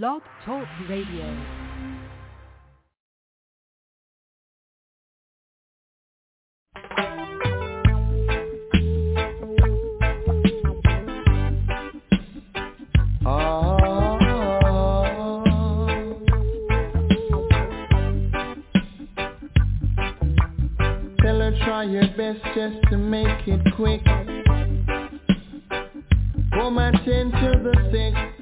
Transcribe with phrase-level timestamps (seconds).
[0.00, 1.36] Blog Talk Radio.
[13.26, 13.78] Ah.
[21.66, 24.00] try your best just to make it quick.
[26.54, 28.41] Pull my chin to the thick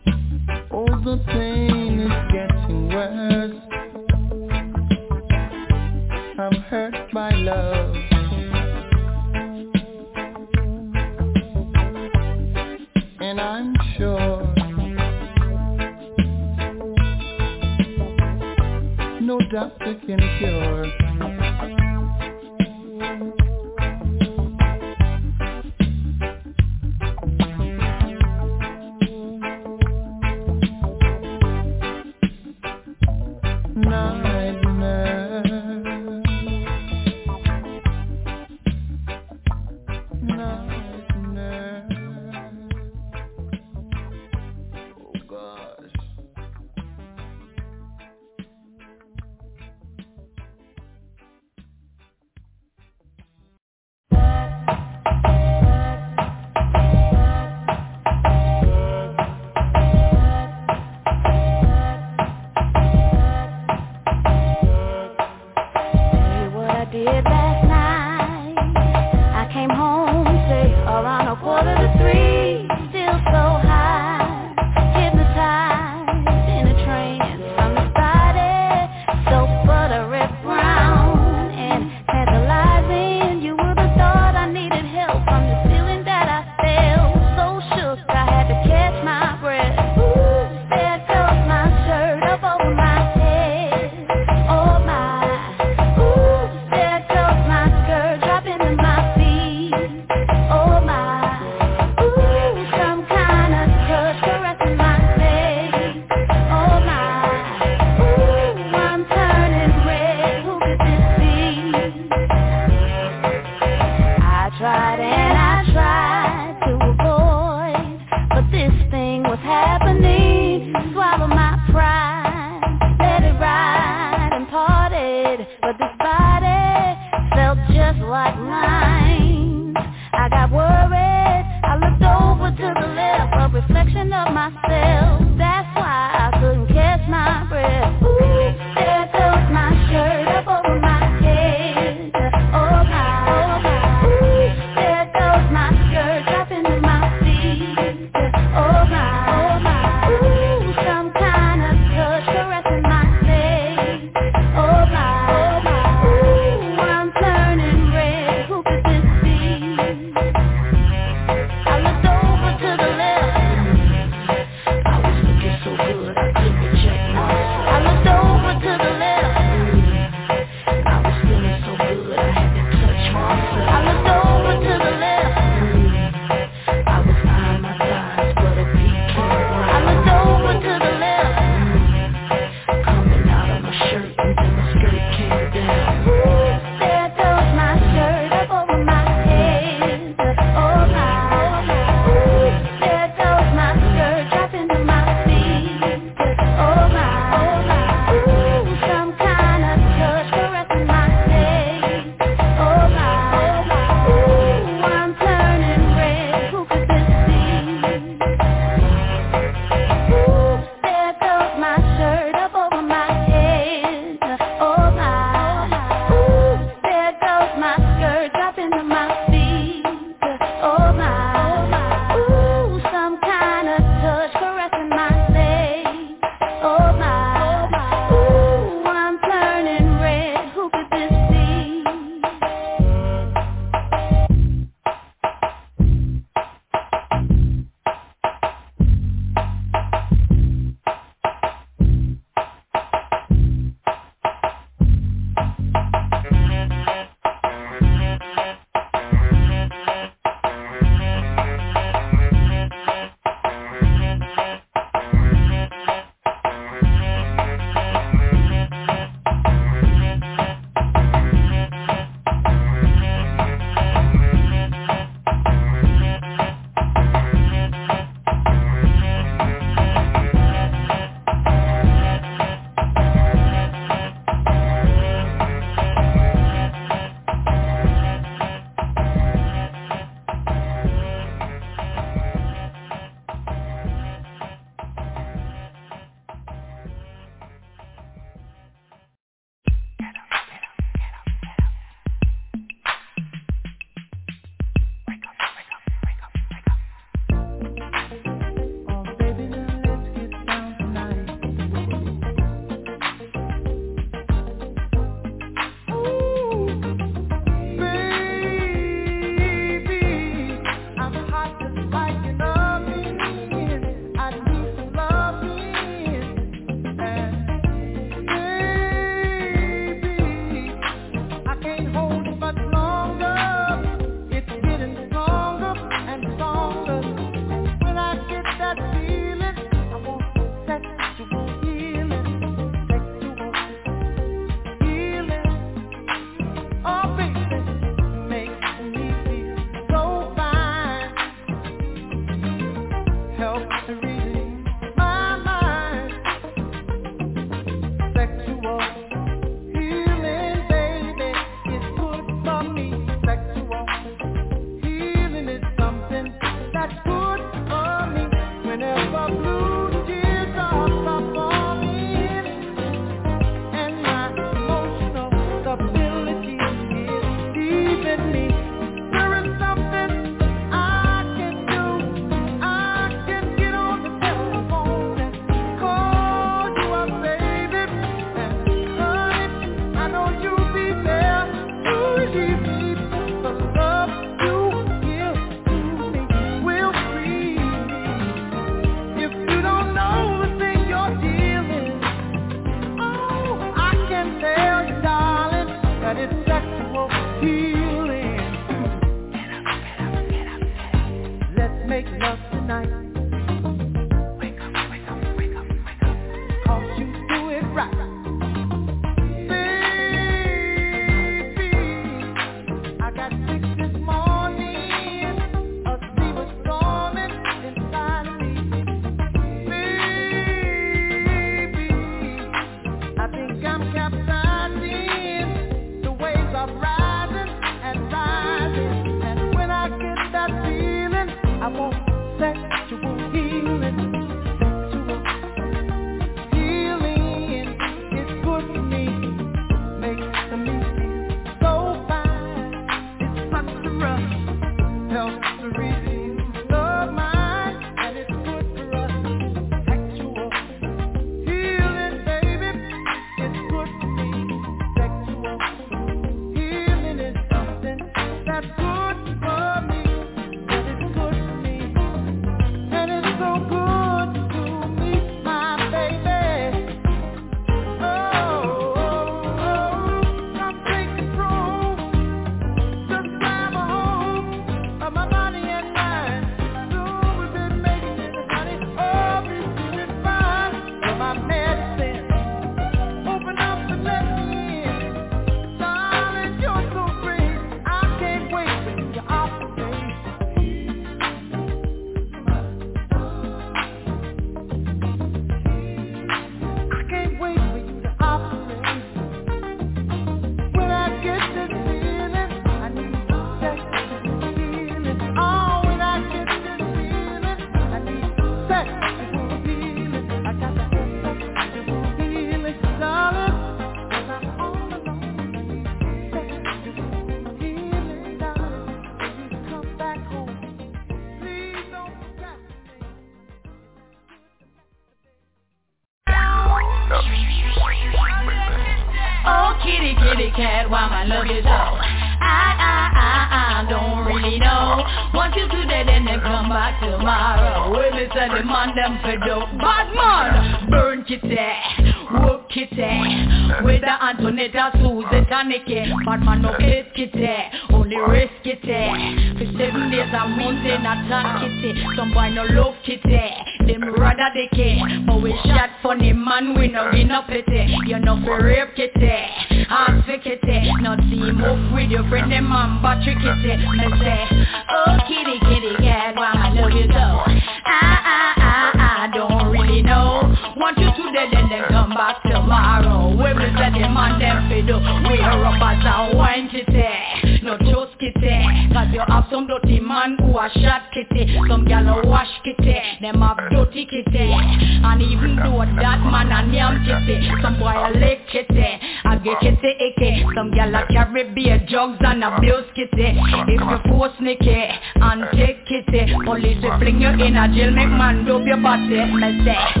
[598.21, 599.17] Man dope your body.
[599.41, 600.00] Me say,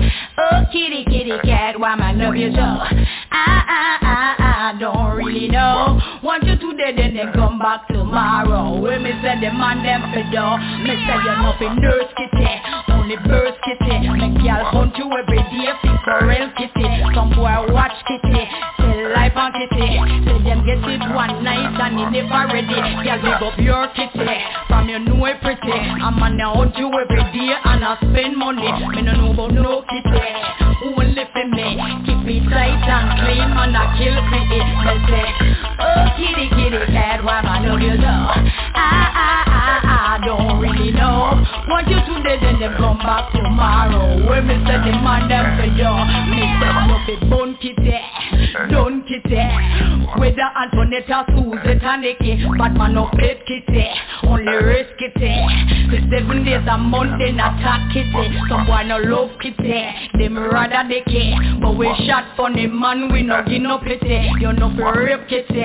[57.21, 58.09] they not attack kitty.
[58.09, 58.41] Eh.
[58.49, 60.07] Some boy no love kitty, eh.
[60.17, 61.35] them rather they care.
[61.61, 64.29] But we shot funny man, we no give no pity.
[64.39, 65.61] You know for rape kitty,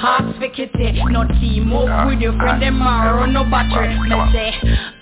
[0.00, 3.94] hearts for kitty, no team up with your friend them a run no battery.
[3.98, 4.52] Me say,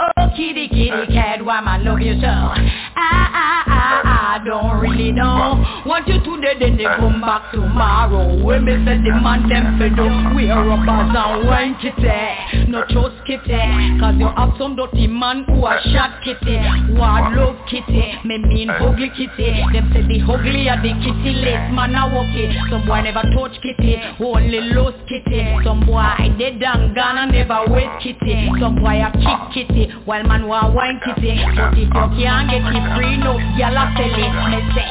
[0.00, 2.26] oh kitty kitty cat, why man love you so?
[2.26, 5.64] I I I I don't really know.
[5.86, 8.42] Want you today, then they come back tomorrow.
[8.44, 12.64] When me say the man them for do, we are robbers and wine kitty, eh.
[12.68, 13.58] no trust kitty.
[13.98, 18.14] Cause you have some dirty man who a shot kitty, a love kitty.
[18.24, 19.50] Me mean ugly kitty.
[19.74, 22.54] Them say the ugly are the kitty less man a walk it.
[22.70, 25.42] Some boy never touch kitty, only lost kitty.
[25.64, 28.48] Some boy they done gone and never wait kitty.
[28.60, 31.34] Some boy a kick kitty, while man want wine kitty.
[31.56, 34.32] But if you can't get it free, no gyal a sell it.
[34.54, 34.88] Me say,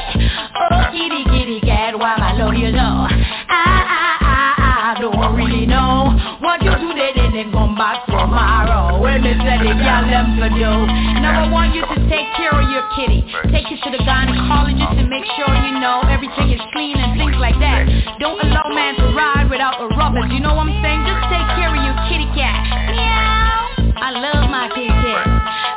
[0.54, 2.86] oh kitty kitty cat, why I love you so?
[3.48, 4.25] I I
[5.12, 6.10] don't really know.
[6.42, 8.98] What you do today, then they come back tomorrow.
[8.98, 10.72] When they say the gyal them for do.
[11.22, 13.22] Now I want you to take care of your kitty.
[13.54, 17.38] Take it to the gynecologist and make sure you know everything is clean and things
[17.38, 17.86] like that.
[18.18, 20.26] Don't allow man to ride without a rubbers.
[20.34, 21.00] You know what I'm saying?
[21.06, 22.58] Just take care of your kitty cat.
[22.90, 24.02] Meow.
[24.02, 25.26] I love my kitty cat.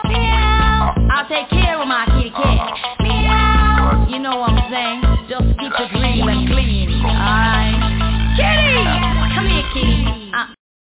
[0.09, 0.95] Meow.
[1.13, 2.65] I'll take care of my kitty cat.
[3.05, 4.09] Meow.
[4.09, 4.99] You know what I'm saying?
[5.29, 6.89] Just keep it real and clean.
[7.05, 7.78] Alright.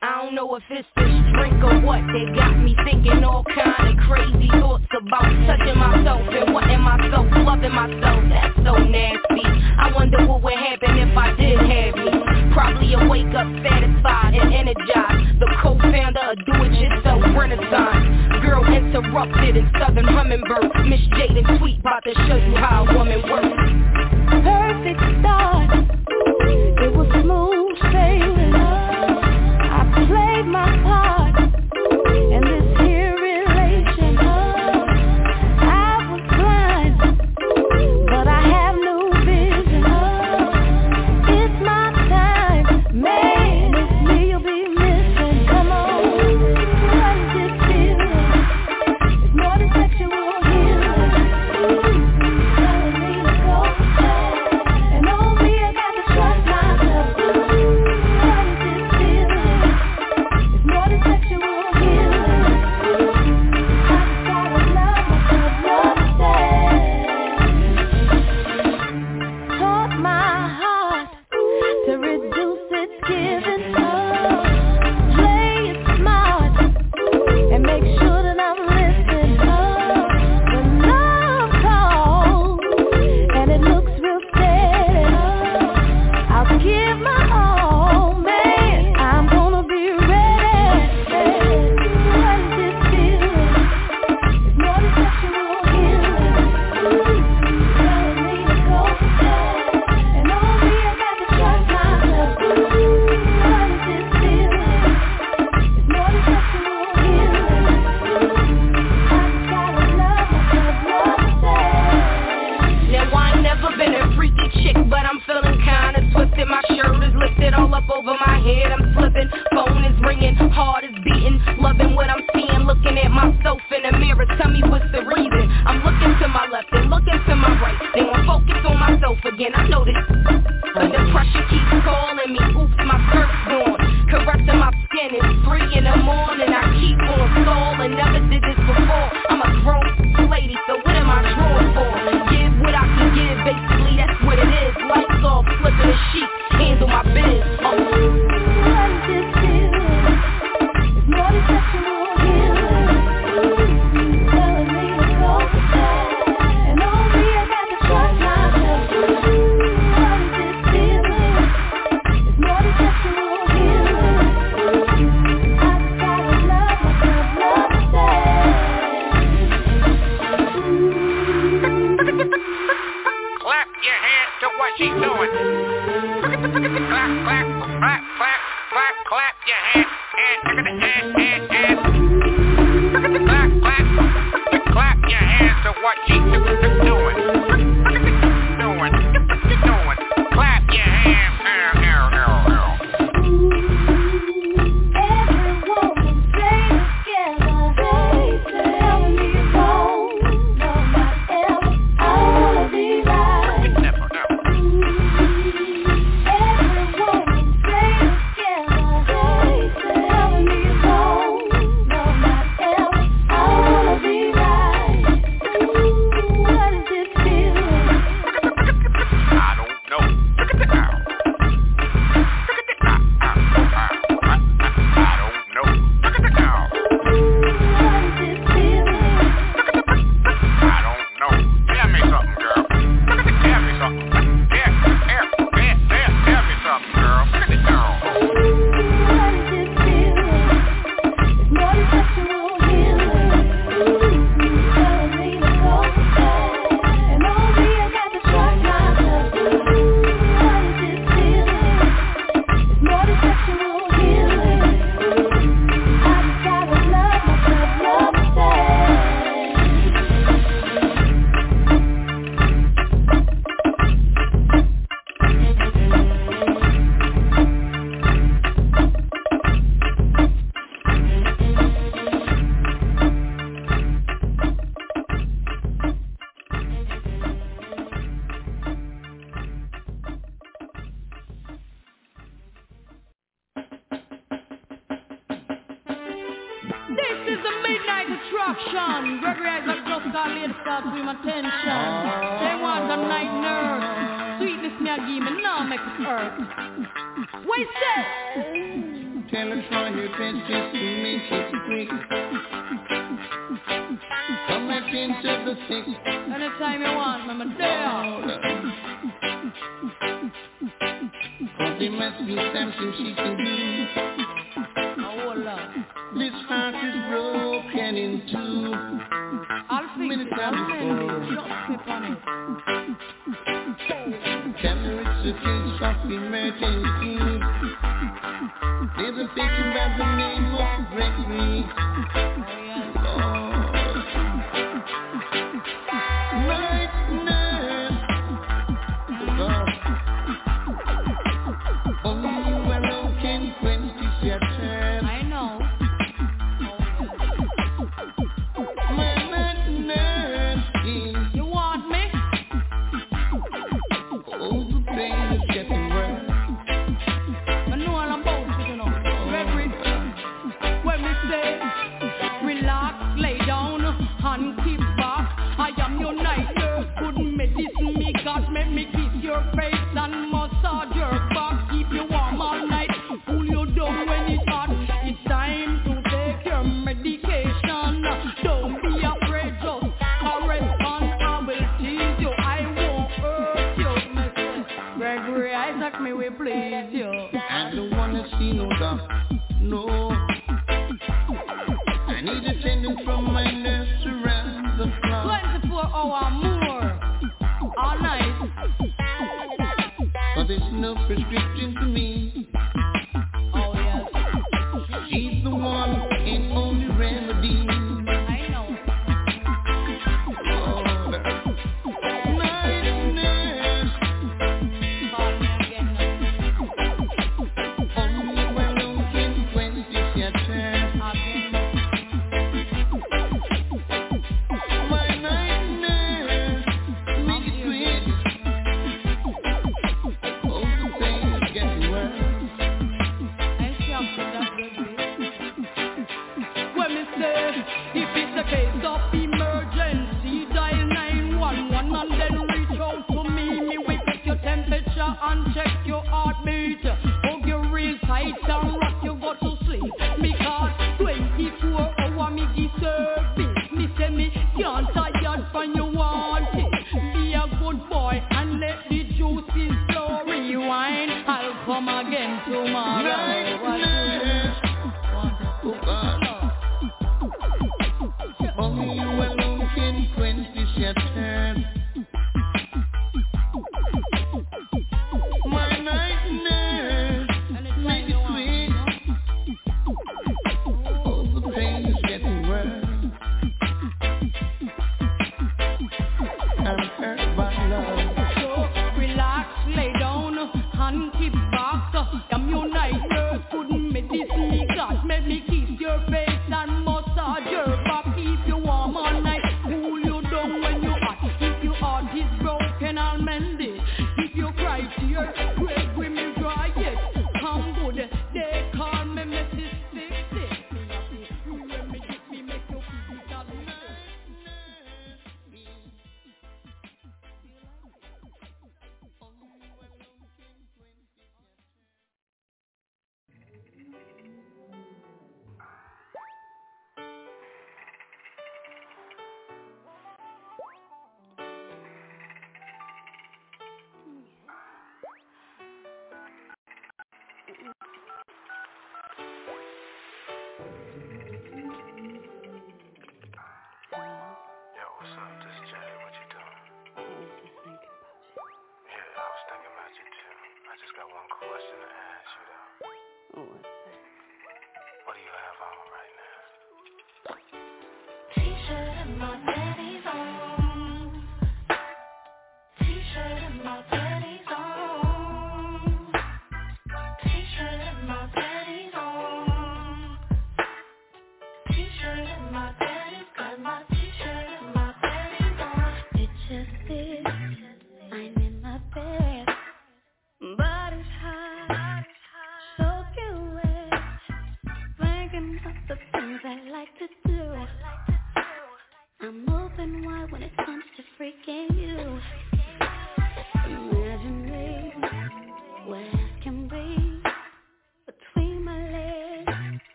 [0.00, 3.88] I don't know if it's this drink or what They got me thinking all kind
[3.90, 9.46] of crazy thoughts About touching myself and wanting myself Loving myself, that's so nasty.
[9.78, 14.34] I wonder what would happen if I did have you Probably a wake up satisfied
[14.34, 15.38] and energized.
[15.38, 18.42] The co-founder of do-it-yourself renaissance.
[18.42, 20.86] Girl interrupted in Southern Hummingbird.
[20.86, 23.46] Miss Jade and Tweet about to show you how a woman works.
[24.42, 25.70] Perfect start.
[26.82, 28.37] It was smooth sailing.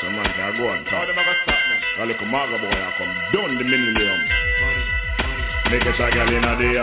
[0.00, 1.06] Some man can go on top.
[1.06, 1.76] A go stop me?
[1.98, 4.20] A little maga boy I come down the millennium.
[5.70, 6.76] Make a girl in a day.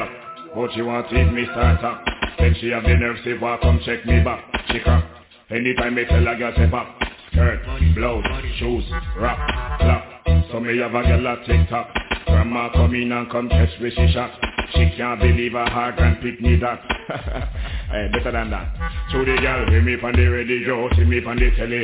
[0.55, 2.03] But she want to eat me start up.
[2.37, 5.03] Then she have the nerve say, "Why come check me back?" She come.
[5.49, 6.87] Anytime me tell a girl say pop.
[7.31, 7.59] Skirt,
[7.95, 8.25] blouse,
[8.59, 8.83] shoes,
[9.17, 9.39] rock,
[9.79, 10.03] clap.
[10.51, 11.87] So me have a girl a tick tock.
[12.25, 14.31] Grandma come in and come catch me she shot.
[14.73, 16.79] She can't believe her heart and pick me that.
[17.91, 18.67] hey, eh, better than that.
[19.11, 21.83] So the girl hear me on the radio, see me on the telly.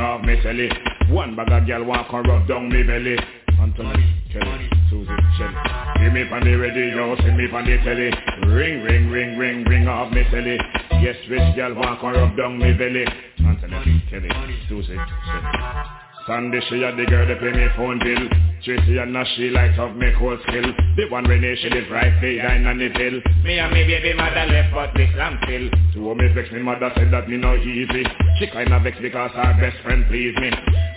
[0.00, 0.68] Off me telly.
[1.10, 3.16] One bag of girl walk and rub down me belly.
[3.60, 5.54] Anthony, Kelly, Susie, Shelly.
[5.98, 8.10] Hear me on the radio, see me on the telly.
[8.50, 10.56] Ring, ring, ring, ring, ring off me telly.
[11.02, 13.04] Yes, rich girl walk and rub down me belly.
[13.44, 14.30] Anthony, Kelly,
[14.70, 15.84] Susie, Shelly.
[16.26, 19.78] Sunday she had the girl that pay me phone bill Tracy and now she light
[19.78, 20.68] up me cold skill.
[20.96, 23.20] The one when she live right behind on the pill.
[23.42, 26.60] Me and me baby mother left but me slam still Two of me vex me
[26.60, 28.04] mother said that me no easy.
[28.38, 30.50] She kinda vex because her best friend please me.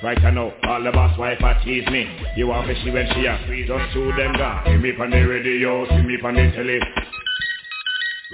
[0.03, 2.03] Right I know all the boss wife a tease me.
[2.35, 5.21] You me she when she a free just two them gone See me on the
[5.23, 6.79] radio, see me on the telly.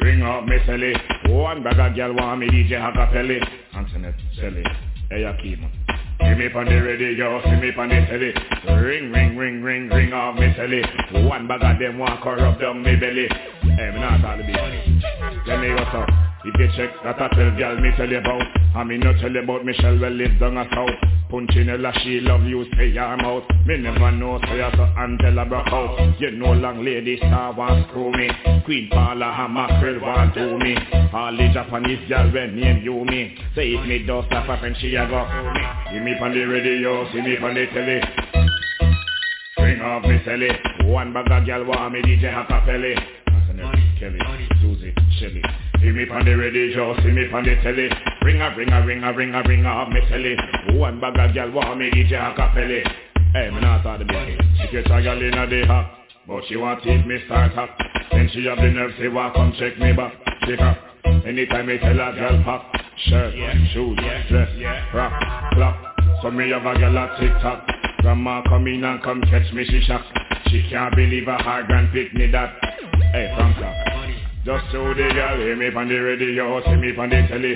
[0.02, 0.94] Ring up me telly.
[1.30, 3.40] One bag of girl want me DJ Hakapelli
[3.76, 4.66] Antoinette Selly.
[5.12, 5.89] Hey Akima
[6.20, 8.34] See me on the radio, see me on the telly.
[8.82, 10.84] Ring, ring, ring, ring, ring off me telly.
[11.28, 13.28] One bag of them want corrupt down me belly.
[13.62, 15.48] Hey, me not all the beat.
[15.48, 18.42] Let me go so If you check that I tell girl me tell you about.
[18.76, 20.98] I me not tell you about Michelle well live down a south.
[21.30, 26.20] Punchinella she love you stay your mouth Me never know say so Angela broke out
[26.20, 28.32] You know long lady star want screw me.
[28.66, 30.76] Queen Paula and Mackerel want do me.
[31.14, 33.38] All the Japanese girl when name you me.
[33.54, 35.22] Say if me dust up a friend she a go
[35.94, 36.18] See me.
[36.18, 38.02] On the radio, see me on the telly.
[39.60, 40.50] Ring off me telly.
[40.90, 42.98] One bag of girl want me DJ Hakapelli
[44.00, 44.18] Kelly,
[44.62, 45.44] Susie, Shelly
[45.82, 47.88] See me on the radio, see me on the telly.
[48.22, 50.36] Ring a ring a ring a ring a ring off me telly.
[50.78, 52.84] One bag of girl want me DJ Hakapelli
[53.34, 56.44] Hey, me not talk the baby She get a girl in a day hot But
[56.50, 57.70] she want it me start up.
[58.12, 60.14] Then she have the nerve say walk come check me back.
[60.46, 60.78] Shake up.
[61.26, 62.74] Anytime me tell a girl pop
[63.08, 63.34] Shirt,
[63.72, 63.98] shoes,
[64.30, 64.50] dress,
[64.94, 65.14] rock,
[65.54, 67.66] clap So me have a girl a tick-tock
[68.02, 70.04] Grandma come in and come catch me, she shock.
[70.48, 72.56] She can't believe her heart grand pick me that.
[73.12, 73.99] Hey, Franca
[74.46, 77.56] Just so the girl hear me on the radio See me on the telly.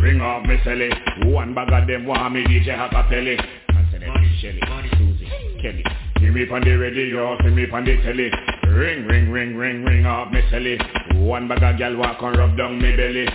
[0.00, 0.90] Ring off me celly
[1.26, 3.36] One bag of them want me DJ Hakapelli
[3.68, 4.06] Anthony,
[4.40, 4.60] Shelly,
[4.96, 5.28] Susie,
[5.60, 5.82] Kelly
[6.20, 8.30] See me on the radio, see me on the telly.
[8.72, 10.78] Ring, ring, ring, ring, ring off me celly.
[11.26, 13.26] One bag of girl walk and rub down me belly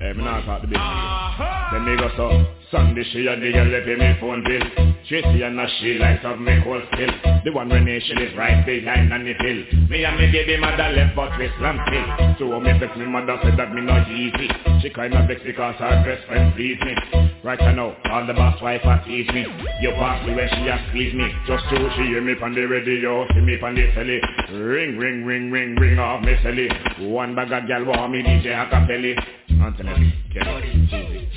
[0.00, 2.32] Hey, me not talk the big Then me go so
[2.72, 4.64] Sunday she a the girl pay me phone bill.
[5.04, 7.12] Tracy and now she light up me cold still
[7.44, 9.60] The one when she live right behind on the hill.
[9.92, 13.36] Me and me baby mother left but we slam still So me vex me mother
[13.44, 14.48] said that me not easy.
[14.80, 16.96] She kinda vex because her best friend please me.
[17.44, 19.44] Right I know, all the boss wife a tease me.
[19.84, 21.28] You pass me when she a squeeze me.
[21.44, 24.16] Just so she hear me on the radio, see me on the telly.
[24.48, 26.72] Ring, ring, ring, ring, ring off me celly.
[27.04, 31.30] One bag of gal want me DJ Hakapelli Anthony, Kelly, Shelly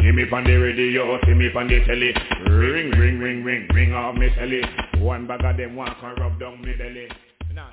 [0.00, 2.12] See me on the radio, see me on the telly
[2.50, 6.40] Ring, ring, ring, ring, ring off me celly One bag of them walk and rub
[6.40, 7.08] down me belly
[7.54, 7.68] nah.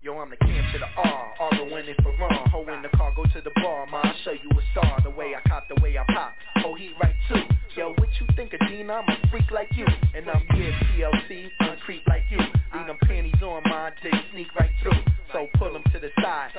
[0.00, 2.48] Yo, I'm the camp to the R, R the winning for wrong.
[2.50, 4.98] Ho in the car, go to the bar, ma, I'll show you a star.
[5.04, 6.32] The way I cop, the way I pop.
[6.64, 7.40] Oh, he right too.
[7.76, 8.90] Yo, what you think of Dean?
[8.90, 9.86] I'm a freak like you.
[10.14, 12.38] And I'm here, TLC, I'm creep like you.
[12.38, 14.98] Leave them panties on my dick, sneak right through.
[15.32, 16.50] So pull them to the side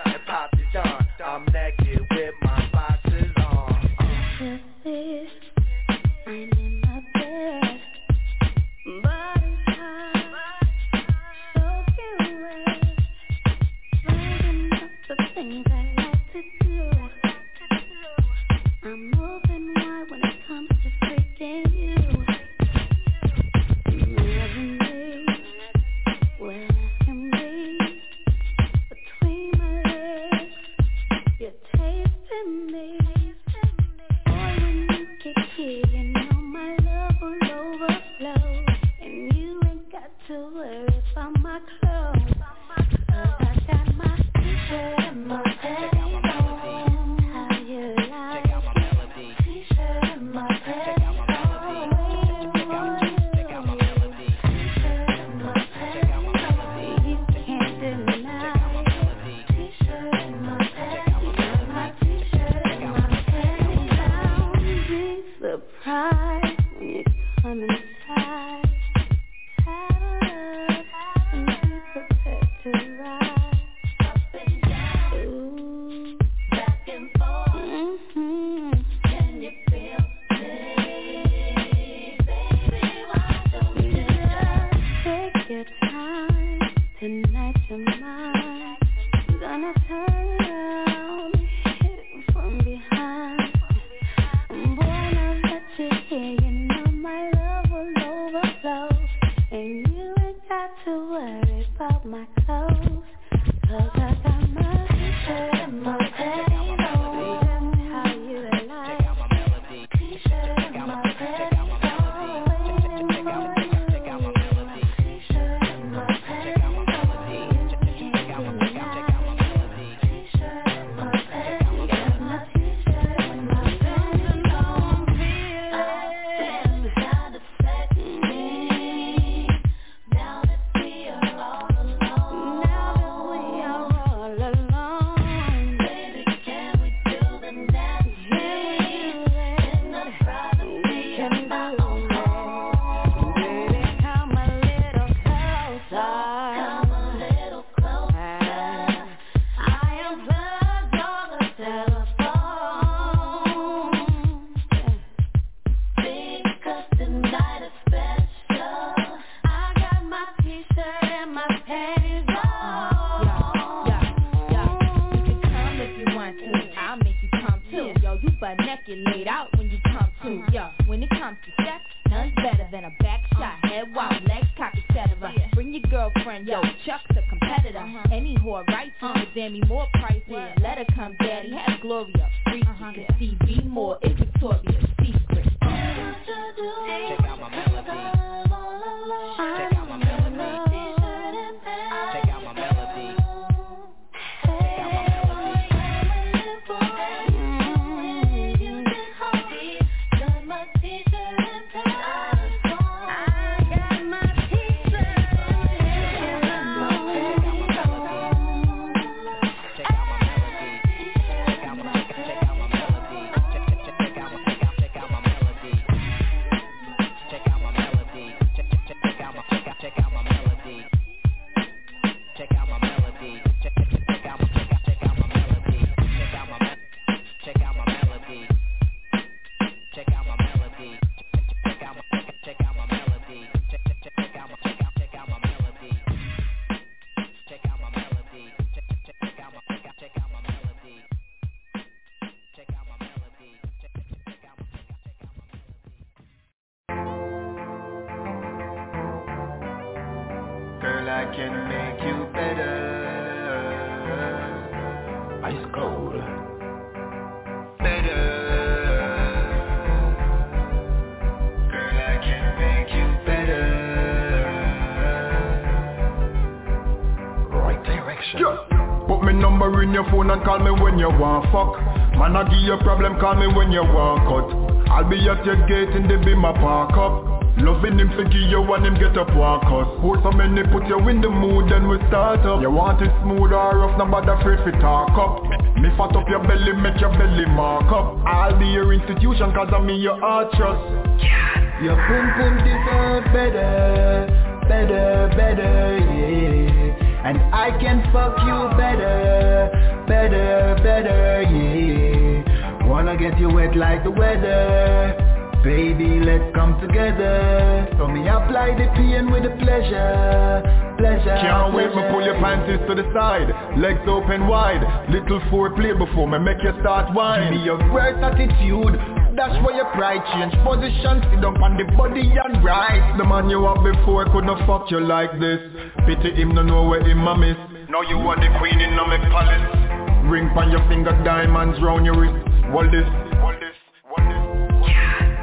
[271.04, 271.76] you want fuck.
[272.16, 274.48] Man I give you problem, call me when you want cut.
[274.88, 277.44] I'll be at your gate and they be my park up.
[277.60, 280.88] Loving him for give you and him get up walk us Put some in put
[280.90, 282.62] you in the mood then we start up.
[282.64, 285.44] You want it smooth or rough, no bother afraid fi talk up.
[285.78, 288.18] Me fat up your belly, make your belly mark up.
[288.26, 290.82] I'll be your institution cause I'm in your heart trust.
[291.22, 291.84] Yeah.
[291.84, 296.83] Your boom boom deserve better, better, better, yeah.
[297.24, 299.72] And I can fuck you better,
[300.08, 302.88] better, better, yeah.
[302.88, 305.16] Wanna get you wet like the weather.
[305.64, 307.88] Baby, let's come together.
[307.98, 310.60] So me apply the pain with the pleasure
[310.98, 313.48] Pleasure, Can't wait, me pull your panties to the side.
[313.80, 314.84] Legs open wide.
[315.10, 319.00] Little foreplay before me make you start whine Give me your great attitude
[319.36, 321.26] that's why your pride change position.
[321.34, 324.92] Sit up on the body and right The man you had before could not fuck
[324.92, 325.58] you like this.
[326.06, 327.58] Pity him, no know where him a miss.
[327.90, 330.30] Now you are the queen in my palace.
[330.30, 332.48] Ring on your finger, diamonds round your wrist.
[332.70, 333.10] Hold this.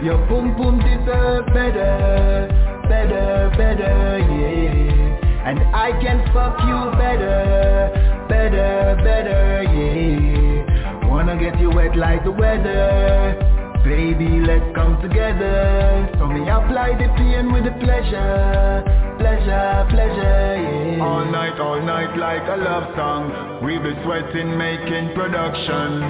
[0.02, 2.48] Your boom boom deserve better
[2.88, 5.48] Better, better, yeah.
[5.48, 11.06] And I can fuck you better Better, better, yeah.
[11.06, 13.59] Wanna get you wet like the weather.
[13.84, 16.08] Baby, let's come together.
[16.18, 18.84] So me apply the pain with the pleasure.
[19.18, 21.04] Pleasure, pleasure, yeah.
[21.04, 23.64] All night, all night like a love song.
[23.64, 26.02] We be sweating, making production.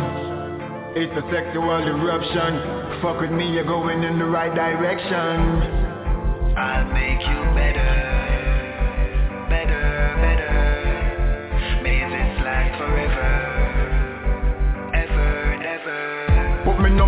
[0.99, 3.01] It's a sexual eruption.
[3.01, 5.79] Fuck with me, you're going in the right direction.
[6.59, 7.95] I'll make you better,
[9.49, 9.80] better.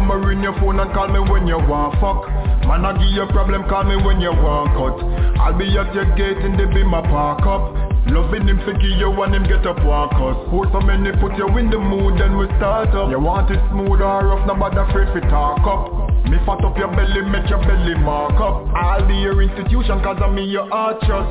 [0.02, 1.94] number in your phone and call me when you want.
[2.02, 2.26] Fuck.
[2.66, 4.74] Man, I give you problem, call me when you want.
[4.74, 4.98] Cut.
[5.38, 7.70] I'll be at your gate and they be my park up.
[8.10, 10.34] Loving him thinking you want him get up walk us.
[10.50, 13.10] Put so many put you in the mood then we start up.
[13.10, 16.10] You want it smooth or rough, nobody afraid fi talk up.
[16.26, 18.66] Me fat up your belly, make your belly mark up.
[18.74, 21.30] I'll be your institution cause I'm in your heart trust.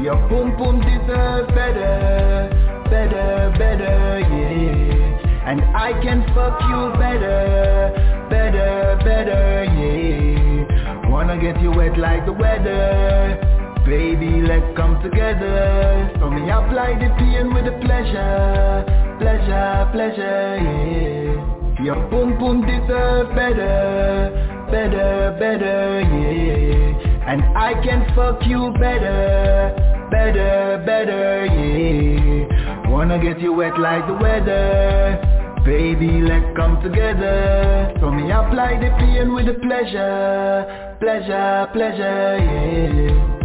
[0.00, 2.48] Your boom boom deserve better,
[2.88, 5.25] better, better, yeah.
[5.46, 11.08] And I can fuck you better Better, better, yeah.
[11.08, 13.38] Wanna get you wet like the weather.
[13.86, 16.10] Baby, let's come together.
[16.18, 18.84] So me apply the pain with the pleasure
[19.20, 21.84] Pleasure, pleasure, yeah.
[21.84, 27.30] Your boom boom deserve better Better, better, yeah.
[27.30, 32.55] And I can fuck you better Better, better, yeah
[32.96, 35.20] Wanna get you wet like the weather.
[35.66, 37.92] Baby, let's come together.
[38.00, 40.96] So me apply the pain with the pleasure.
[40.98, 43.35] Pleasure, pleasure, yeah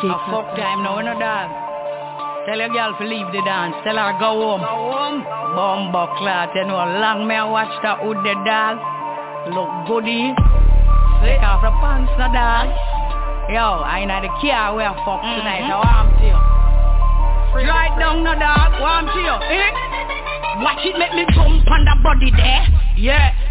[0.00, 1.52] DJ A fuck time now, we no dance.
[2.48, 3.76] Tell your girl to leave the dance.
[3.84, 4.64] Tell her go home.
[4.64, 5.20] Go home.
[5.52, 8.80] Bumbo clot, you know, long me I watch that with the dog.
[9.52, 10.32] Look goody.
[11.20, 12.72] Take off the pants, no dog.
[13.52, 15.36] Yo, I know the car where fuck mm-hmm.
[15.36, 15.68] tonight.
[15.68, 17.68] I want to you.
[17.68, 18.80] Right down, no dog.
[18.80, 20.64] Want to you, eh?
[20.64, 22.64] Watch it make me jump on the body there.
[22.96, 23.49] Yeah.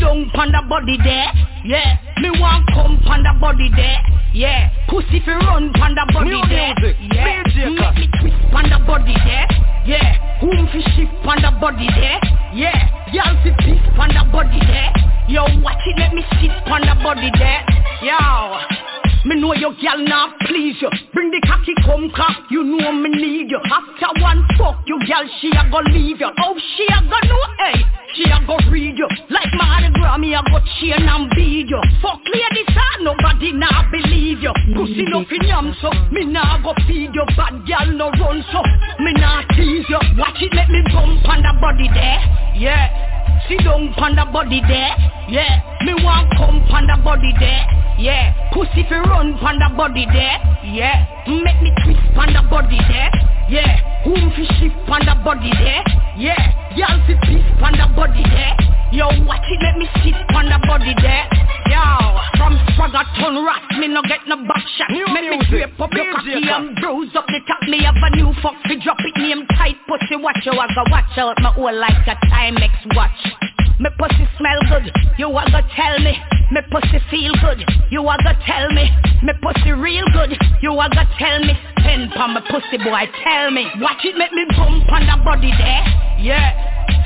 [0.00, 1.28] Down on the body there.
[1.64, 1.98] Yeah.
[2.20, 3.98] Me want come the body there.
[4.32, 6.74] Yeah, pussy fi run the body New there.
[6.74, 6.96] Music.
[7.14, 9.46] Yeah, make me twist the body there.
[9.86, 12.18] Yeah, whom fi shift the body there.
[12.54, 13.78] Yeah, y'all fi piss
[14.14, 14.92] the body there.
[15.28, 17.64] Yo, watch it, let me sit pon the body there.
[18.02, 18.93] Yo.
[19.24, 20.90] Me know your gal not please you.
[21.14, 23.60] Bring the cocky come cock, you know me need you.
[23.72, 26.28] After one fuck, you gal she a go leave you.
[26.44, 27.80] Oh she a go know, hey
[28.12, 29.08] She a go read you.
[29.30, 31.80] Like Mardi Gras, me a go chain and beat you.
[32.04, 34.52] Fuck ladies, ah, nobody nah believe you.
[34.76, 37.24] Pussy no fin yam so Me nah go feed you.
[37.32, 38.60] Bad gal no run so
[39.00, 40.00] Me nah tease you.
[40.20, 42.20] Watch it make me bump on the body there.
[42.60, 43.13] Yeah
[43.44, 44.96] Down pon the body there,
[45.28, 45.60] yeah.
[45.84, 47.60] Me want come the body there,
[48.00, 48.32] yeah.
[48.52, 51.04] Pussy fi run the body there, yeah.
[51.28, 52.00] Make me twist
[52.32, 53.12] the body there,
[53.52, 54.00] yeah.
[54.04, 54.74] Whom fi shift
[55.04, 55.84] the body there,
[56.16, 56.40] yeah.
[56.72, 57.14] Y'all fi
[57.60, 58.56] pon the body there,
[58.96, 59.12] yo.
[59.28, 60.16] Watch it, let me sit
[60.48, 61.28] the body there,
[61.70, 61.84] yo.
[62.36, 64.90] From swagger turn rat, me no get no back shot.
[64.90, 67.62] New Make me scrape up your cocky and bruise up the top.
[67.68, 70.16] Me have a new fuck fi drop it, name tight pussy.
[70.16, 73.22] Watch you, I go watch out my whole like a Timex watch.
[73.80, 74.86] Me pussy smell good,
[75.18, 76.14] you a go tell me.
[76.52, 78.86] Me pussy feel good, you a go tell me.
[79.22, 81.54] Me pussy real good, you a go tell me.
[81.82, 83.66] Pen pon my pussy boy, tell me.
[83.80, 85.84] Watch it make me bump on the body there,
[86.22, 86.54] yeah.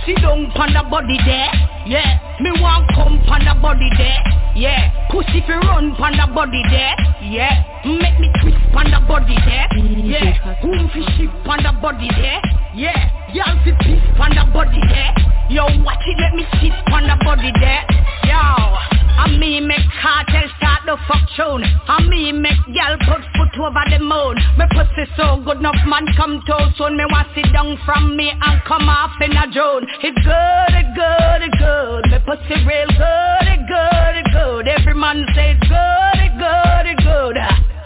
[0.05, 1.53] Sit down pon the body there,
[1.87, 2.21] yeah.
[2.41, 4.21] Me want come pon the body there,
[4.59, 4.91] yeah.
[5.11, 7.63] Pussy fi run pon the body there, yeah.
[7.87, 9.67] Make me twist pon the body there,
[10.03, 10.35] yeah.
[10.61, 12.43] Whom fi shift pon the body there,
[12.75, 13.09] yeah.
[13.33, 15.15] Y'all fi piss pon the body there,
[15.49, 15.65] yo.
[15.85, 17.87] Watch it, let me sit pon the body there,
[18.27, 19.08] yo.
[19.19, 21.67] I me make cartel start the fuck tune.
[21.67, 24.39] I me make gal put foot over the moon.
[24.55, 26.97] Me pussy so good enough man come too soon.
[26.97, 29.91] Me want sit down from me and come off in a drone.
[30.07, 32.03] It good, it good, it good.
[32.15, 34.65] Me pussy real good, it good, it good.
[34.71, 37.37] Every man say it good, it good, it good.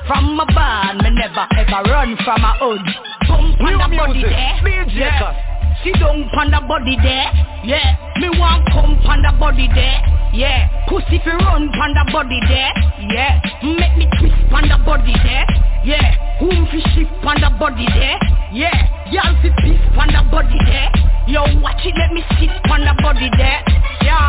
[0.07, 2.85] From my band, me never ever run from my hood.
[3.25, 4.89] Bump on the body there.
[4.93, 5.52] Yeah.
[5.83, 7.27] Sit down pon the body there,
[7.67, 7.99] yeah.
[8.23, 9.99] Me want come pon the body there,
[10.33, 10.71] yeah.
[10.87, 12.71] Pussy fi run pon the body there,
[13.11, 13.43] yeah.
[13.67, 15.47] Make me twist pon the body there,
[15.83, 16.39] yeah.
[16.39, 18.19] Whom fi shift pon the body there,
[18.55, 19.11] yeah.
[19.11, 20.91] Y'all fi piss pon body there,
[21.27, 21.43] yo.
[21.59, 23.63] Watch it, let me sit pon body there,
[24.07, 24.23] yo.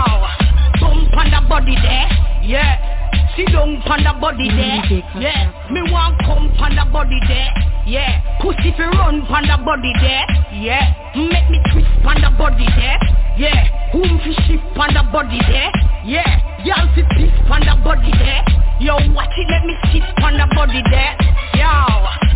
[0.81, 2.09] Bump pon body there,
[2.41, 2.92] yeah.
[3.35, 4.77] Sit down pon the body there,
[5.17, 5.49] yeah.
[5.71, 7.49] Me want come pon the body there,
[7.87, 8.21] yeah.
[8.39, 10.25] Pussy fi run pon the body there,
[10.61, 10.93] yeah.
[11.17, 12.99] Make me twist pon the body there,
[13.37, 13.89] yeah.
[13.91, 15.71] Whom fi shift pon the body there,
[16.05, 16.29] yeah.
[16.61, 18.45] Y'all fi piss the body there,
[18.79, 19.01] yo.
[19.17, 21.17] Watch it, let me sit pon the body there,
[21.57, 22.32] yo.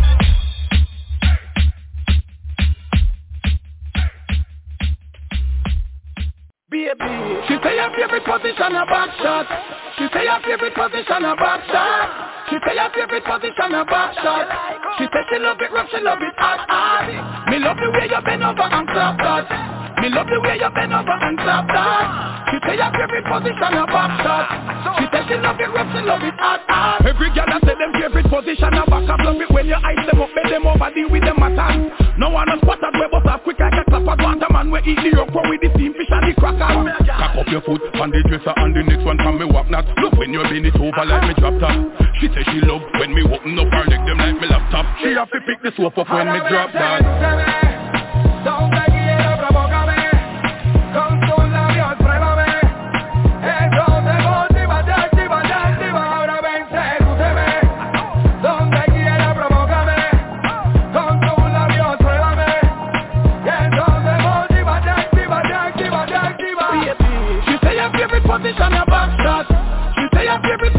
[6.70, 7.00] Baby,
[7.48, 9.48] she say your favorite position a back shot.
[9.96, 12.44] She say your favorite position a back shot.
[12.50, 14.52] She say your favorite position a back shot.
[15.00, 17.08] She say she love it rough, she love it hard, hard.
[17.48, 19.87] Me love the way you bend over and clap that.
[20.02, 22.06] Me love the way you bend over and clap that.
[22.54, 24.46] She say your favorite position a back shot.
[25.02, 27.02] She say she love it rough, she love it hard hard.
[27.02, 29.20] Every girl that say them favorite position a back up.
[29.26, 31.90] Love it when you ice them up, bend them over, deal with them matter.
[32.22, 34.16] No one has spotted where but up quick like a clapper.
[34.22, 36.72] Want a man we eat the okra with the steam fish and the cracker.
[37.10, 39.86] Cock up your foot on the dresser and the next one from me walk not.
[39.98, 41.74] Look when you bend it over like me drop top.
[42.22, 44.86] She say she love when me open up her leg them like me laptop.
[45.02, 47.67] She have to pick the soap up when me drop that.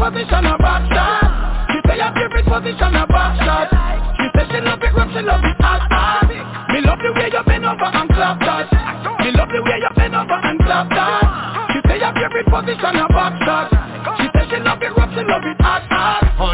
[0.09, 1.69] Position a back shot.
[1.69, 3.69] She say your favorite position a back shot.
[4.17, 6.29] She say she love it rough, she love it hard hard.
[6.73, 8.73] Me love the way you bend over and clap that.
[9.21, 11.69] Me love the way you bend over and clap that.
[11.73, 13.78] She say your favorite position a back shot.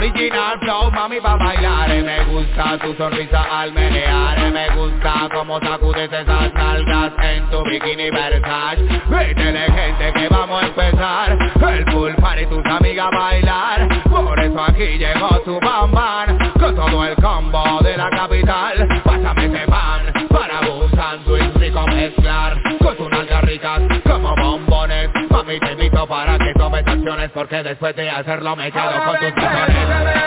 [0.06, 1.90] Original flow, mami, pa' bailar.
[1.90, 4.38] Me gusta tu sonrisa al menear.
[4.54, 8.84] Me gusta como sacudes esas nalgas En tu bikini Versace.
[9.10, 11.38] Métele gente que vamos a empezar.
[11.60, 14.04] El pool party, tus amigas bailar.
[14.04, 18.88] Por eso aquí llegó tu bamban Con todo el combo de la capital.
[19.04, 25.10] Pásame ese pan Para buscando y rico mezclar Con tus nalgas ricas como bombones.
[25.30, 29.36] Mami, te invito para que tomes acciones Porque después de hacerlo me quedo con tus
[29.36, 30.26] tazones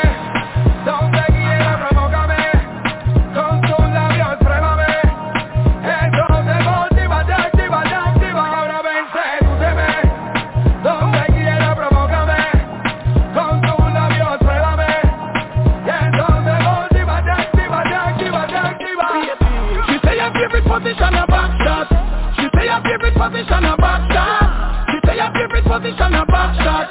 [22.98, 24.90] favorite position a back shot.
[24.90, 26.86] She say your favorite position a back shot.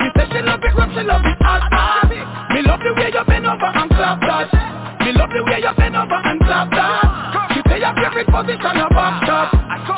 [0.00, 2.10] She say she love it rough, she love it hard, hard
[2.50, 4.48] me love the way you bend over and clap that.
[5.04, 7.52] Me love the way you bend over and clap that.
[7.52, 9.48] She say your favorite position a back shot.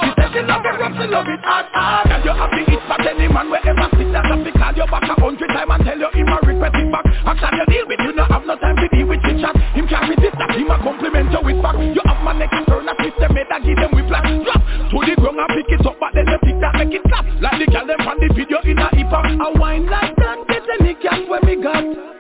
[0.03, 2.83] She say she love it rough, she love it hard hard Tell you happy it's
[2.87, 5.83] for any man wherever sit That have to call you back a hundred time and
[5.85, 7.05] tell you him a request it back.
[7.27, 9.55] Action you deal with, you no have no time to deal with chit chat.
[9.75, 11.77] Him can't resist that, him a compliment you with back.
[11.83, 14.31] You have my neck and turn a twist them head and give them whiplash.
[14.47, 14.62] Drop
[14.93, 17.25] to the ground and pick it up but then you pick that make it clap
[17.41, 20.37] Like the girl them from the video in a hip hop A wine like that,
[20.49, 22.13] get any girl where me got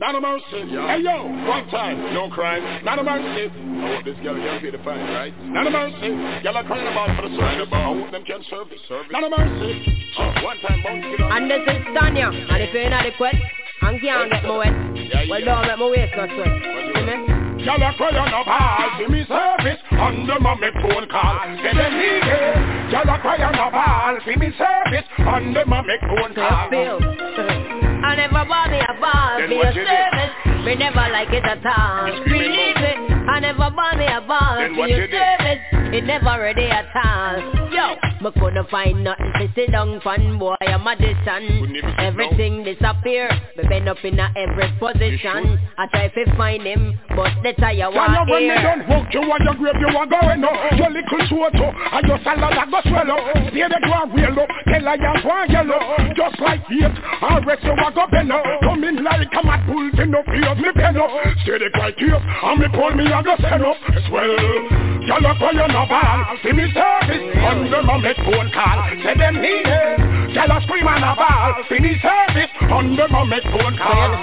[0.00, 0.64] not a mercy.
[0.72, 0.96] Yeah.
[0.96, 2.82] Hey yo, one time, no crime.
[2.86, 3.52] Not a mercy.
[3.52, 5.28] I want this girl to pay the fine, right?
[5.44, 6.08] Not a mercy.
[6.42, 7.68] Y'all are crying about for the service.
[7.70, 8.80] I want them can service.
[8.88, 9.12] service.
[9.12, 9.76] Not a mercy.
[10.16, 11.32] Uh, one time, bounce it up.
[11.36, 12.32] And this is Tonya.
[12.32, 13.36] And if you're not the quest,
[13.82, 14.72] and can't get my wet.
[14.96, 16.48] Yeah, well, don't let my waist go sweat.
[16.96, 17.29] See me?
[17.64, 21.40] Y'all are crying about give me service under my phone call.
[21.60, 22.90] Say them need it.
[22.90, 26.70] Y'all are crying about give me service under my phone call.
[28.02, 30.64] I never bought me a ball for your service.
[30.64, 32.24] Me never like it at all.
[32.24, 33.19] Believe it.
[33.28, 35.60] I never bought me a ball for your service.
[35.92, 37.70] It never ready at all.
[37.70, 40.54] Yo, me couldn't find nothing to sit down fun boy.
[40.60, 41.82] I'm a magician.
[41.98, 43.28] Everything disappear.
[43.56, 45.58] Me bend up in a every position.
[45.78, 49.42] I try to find him, but the tire was when me done hook you on
[49.42, 50.78] your grave, you are going up.
[50.78, 53.18] Your little soto, and your salad I go swallow.
[53.50, 55.80] Stay the ground real up, tell I am one yellow.
[56.14, 58.46] Just like it, I rest you a go bend up.
[58.62, 61.10] Come in like a mad bull, in no fear me bend up.
[61.42, 63.76] Stay the here, and me pull me a go send up.
[64.08, 64.32] Swell,
[65.04, 66.36] y'all up on your ball.
[66.42, 68.78] See me service, under my make phone call.
[69.04, 70.34] Say them need it.
[70.34, 71.64] Y'all a scream on a ball.
[71.68, 74.16] See me service, under my make phone call.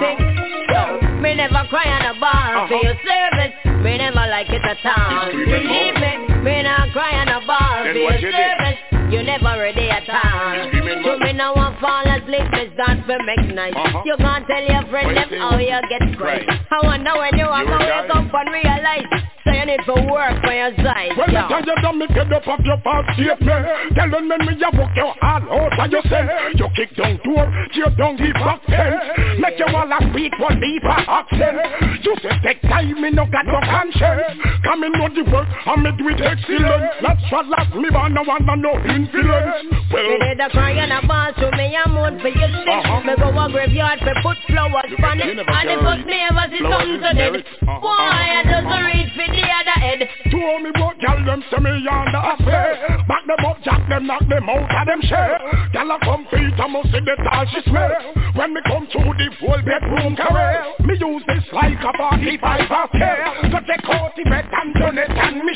[1.22, 2.68] Me never cry on a bar uh-huh.
[2.68, 3.54] for your service.
[3.84, 5.32] Me never like it at all.
[5.32, 8.87] Believe me, me not cry on a bar for your service.
[9.10, 10.68] You never ready at all.
[11.04, 13.74] So me now want fall asleep, me start to make nice.
[14.04, 16.44] You can't tell your friend them how you get right.
[16.72, 19.08] I wonder when you walk away, come and realize.
[19.48, 21.16] So you need to work for your side.
[21.16, 23.96] Well, the time you done me get up off your past statement.
[23.96, 26.28] Telling me me you walk your all out and you say
[26.60, 29.40] you kick down door, you down the back fence.
[29.40, 31.64] Make you all a speak one deeper accent.
[32.04, 34.36] You say take time, me no got no conscience.
[34.68, 36.84] Come in know the work and me do it excellent.
[37.00, 39.78] That's what last me want no one no influence.
[39.94, 42.48] Well, me did a a cry and a ball to me a mood for your
[42.48, 43.04] shit uh-huh.
[43.04, 46.64] Me go a graveyard for put flowers on it And if us me ever see
[46.64, 47.80] something to dead uh-huh.
[47.84, 50.00] Boy, I just read for the other head?
[50.32, 54.08] Two me bout gal them say me on the affair Back them up, jack them,
[54.08, 55.36] knock them out of them share
[55.76, 57.92] Gal a come feet, I must see the tall she swear.
[58.36, 63.18] When me come to the full bedroom career Me use this like a 45 affair
[63.52, 65.54] To take out the bed and it and me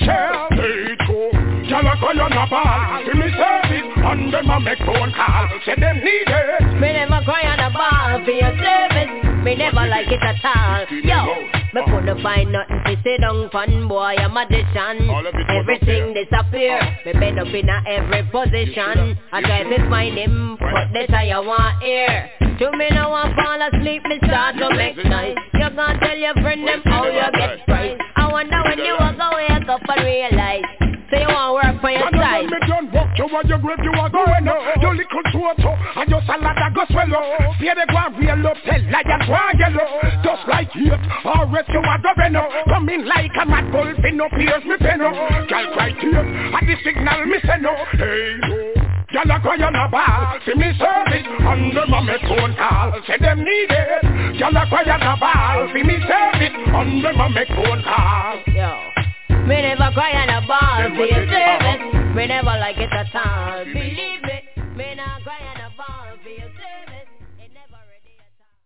[2.21, 5.49] on a ball See me service And them a make phone call.
[5.65, 6.63] Say them need it.
[6.79, 9.11] Me never cry on a ball For your service.
[9.43, 10.85] Me never like it at all.
[11.01, 15.07] Yo me couldn't find nothing to sit down fun boy, I'm a magician
[15.47, 16.81] Everything disappear.
[17.05, 19.17] Me bend up in a every position.
[19.31, 22.29] I try to find him, but this I want here?
[22.59, 25.37] To me now I fall asleep, me start to make noise.
[25.53, 29.15] You gonna tell your friend them how you get price I wonder when you walk
[29.15, 32.47] away, wake up and realize so you want work for your side.
[32.47, 34.63] me done work you want your grave you are going up.
[34.79, 37.59] Your little total and your salad that go swell up.
[37.59, 39.87] Fear the ground real up tell like a ground yellow.
[40.23, 42.47] Just like it or rest you are going up.
[42.71, 45.15] Come in like a mad bull fin up here's me up.
[45.51, 47.75] Girl right here at the signal me send up.
[47.91, 48.71] Hey yo.
[49.11, 50.39] Y'all a cry on a ball.
[50.47, 52.95] See me service under my make phone call.
[53.03, 54.39] Say them need it.
[54.39, 55.67] Y'all a cry on a ball.
[55.75, 58.39] See me service under my make phone call.
[58.55, 59.00] Yo
[59.47, 62.15] me never cry on a ball for your service.
[62.15, 63.65] Me never like it at all.
[63.65, 64.37] Believe me,
[64.75, 67.09] me not cry on a ball for your service.
[67.39, 68.57] It never ready at all.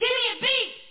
[0.00, 0.81] Give me a beat.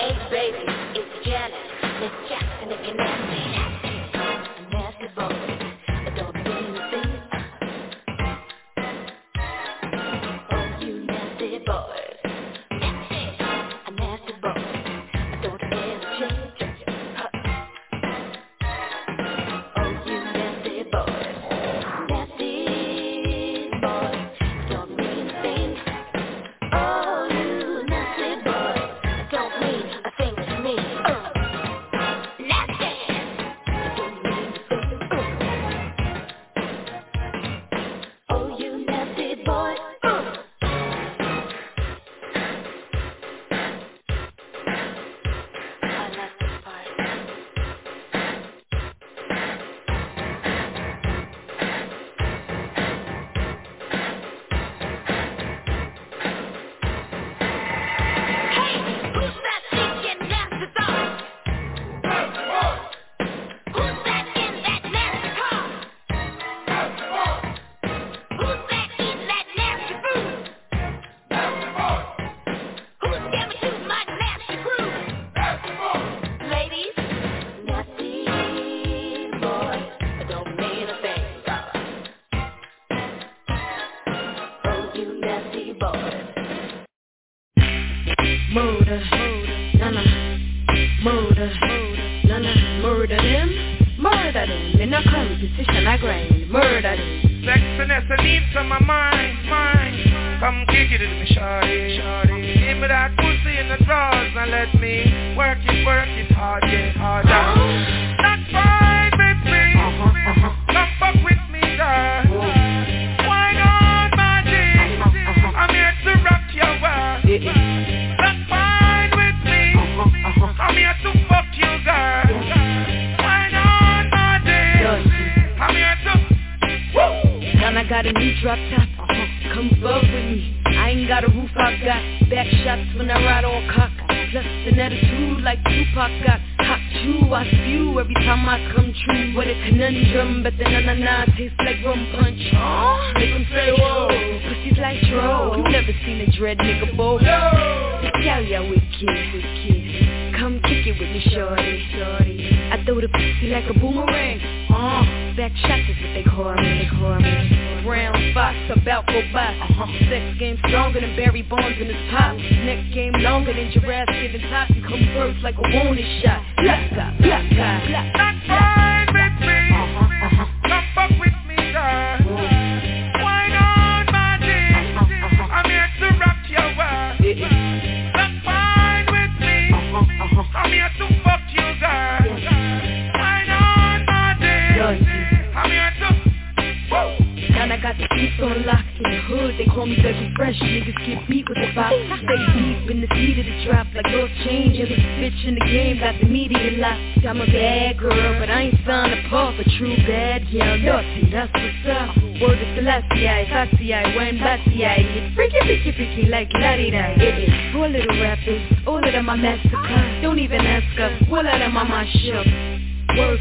[0.00, 0.77] eight, baby.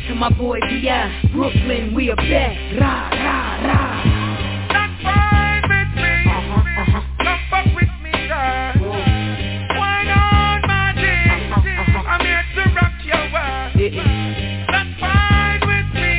[0.07, 2.55] to my boy Di, Brooklyn, we are back.
[2.79, 4.05] Rah, rah, rah.
[4.71, 6.13] Not fine with me.
[6.31, 7.37] Uh-huh, uh-huh.
[7.51, 8.11] Fuck with me,
[9.75, 13.75] Why not, my uh-huh, I'm here to rock your world.
[14.71, 16.13] Not fine with me.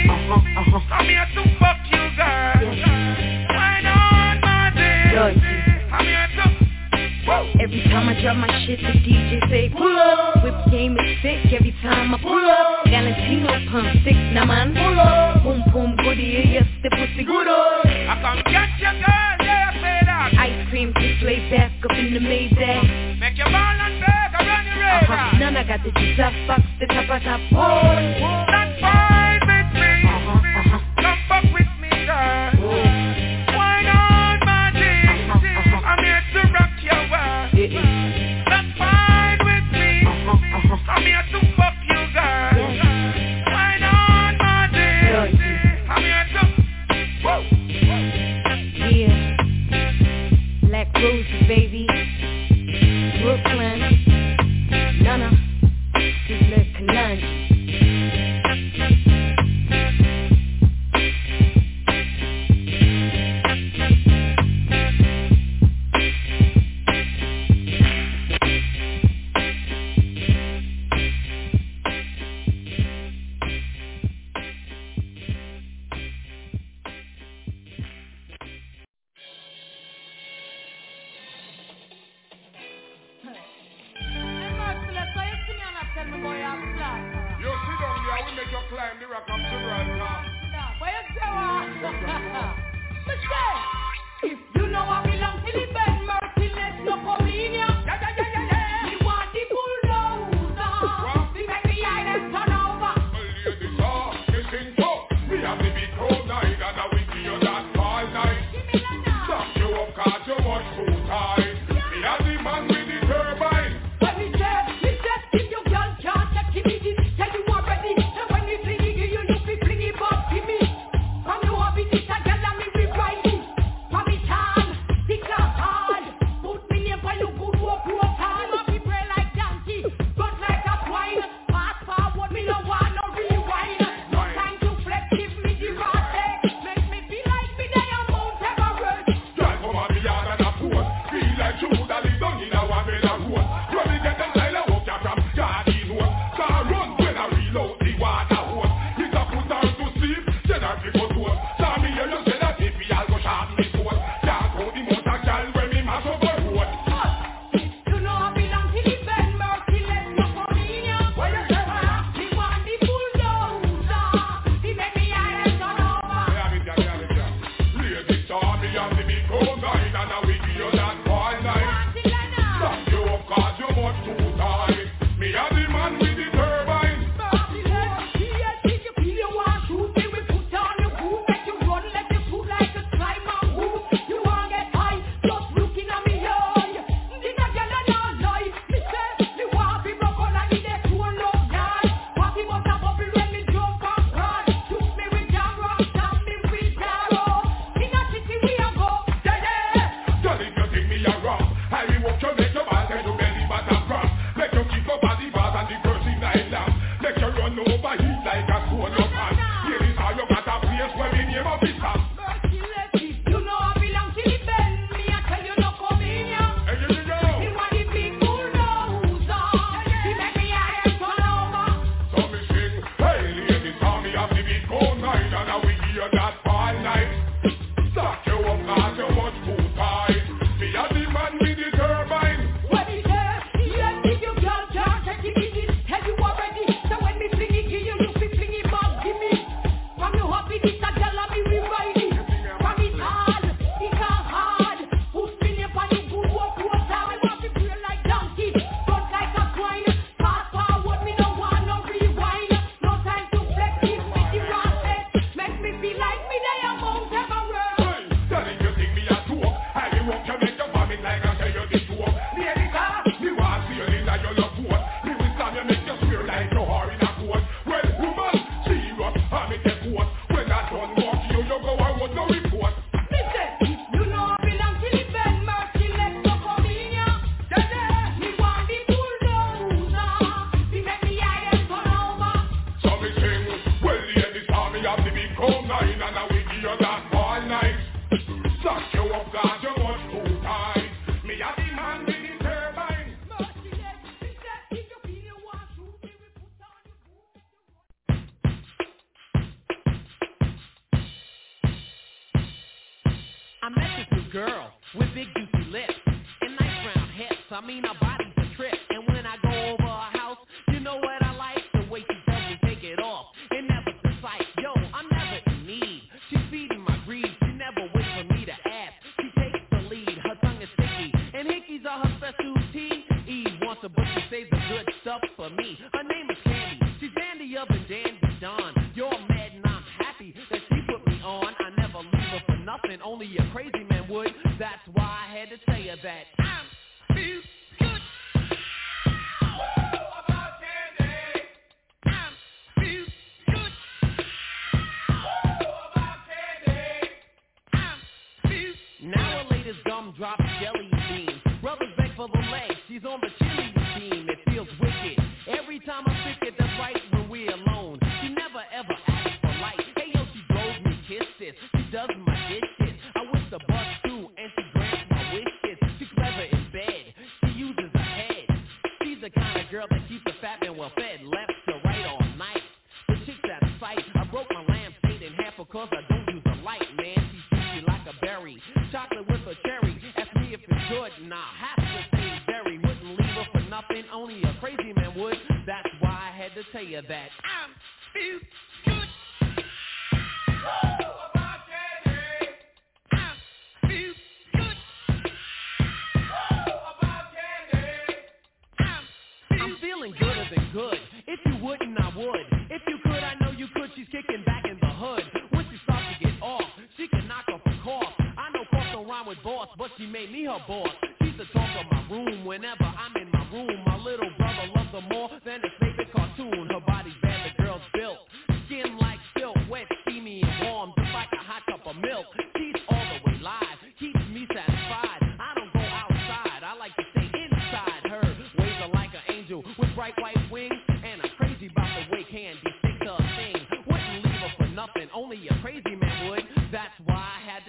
[0.92, 2.04] I'm here to fuck you,
[3.56, 4.68] Why not, my.
[5.96, 6.44] I'm here to...
[7.62, 10.44] Every time I drop my shit, the DJ say, pull up.
[10.44, 12.77] Whip game is sick every time I pull up.
[12.90, 14.72] Valentino pump stick na man.
[15.44, 20.00] Boom boom goodie, yes the pussy good I come get your girl, yeah I say
[20.06, 20.32] that.
[20.38, 23.20] Ice cream just lay back up in the Maybach.
[23.20, 26.18] Make your ball and bag run your radar I pop none, I got the juice,
[26.18, 29.17] I fucks the top, I top Boy, that's fine.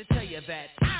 [0.07, 0.98] My own personal cheese.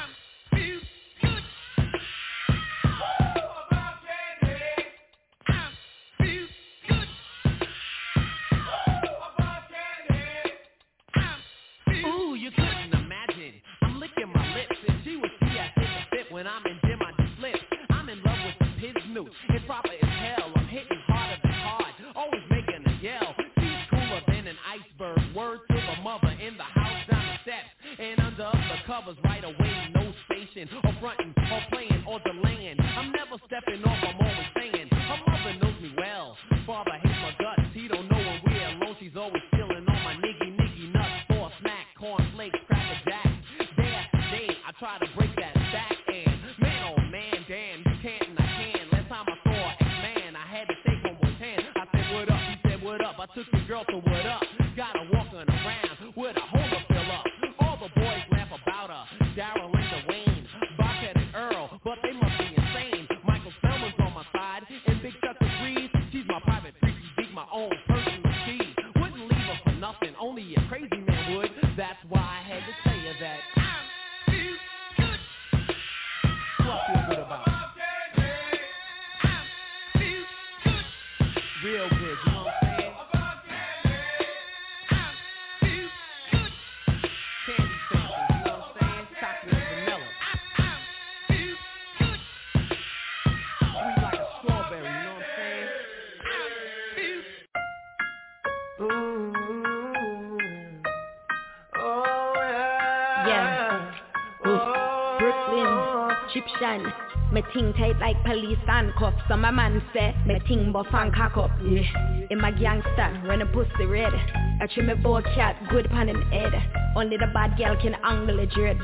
[106.50, 106.92] Egyptian.
[107.32, 109.22] Me ting tight like police handcuffs.
[109.28, 111.52] Some a man say me ting buff and cock up.
[111.64, 112.28] Yeah.
[112.30, 114.14] In my gangster, when a pussy red.
[114.62, 116.54] I trim me bow cat good pan him head.
[116.96, 118.80] Only the bad girl can angle a dread.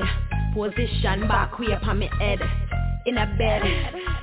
[0.54, 2.40] Position back way upon me head.
[3.06, 3.62] In a bed,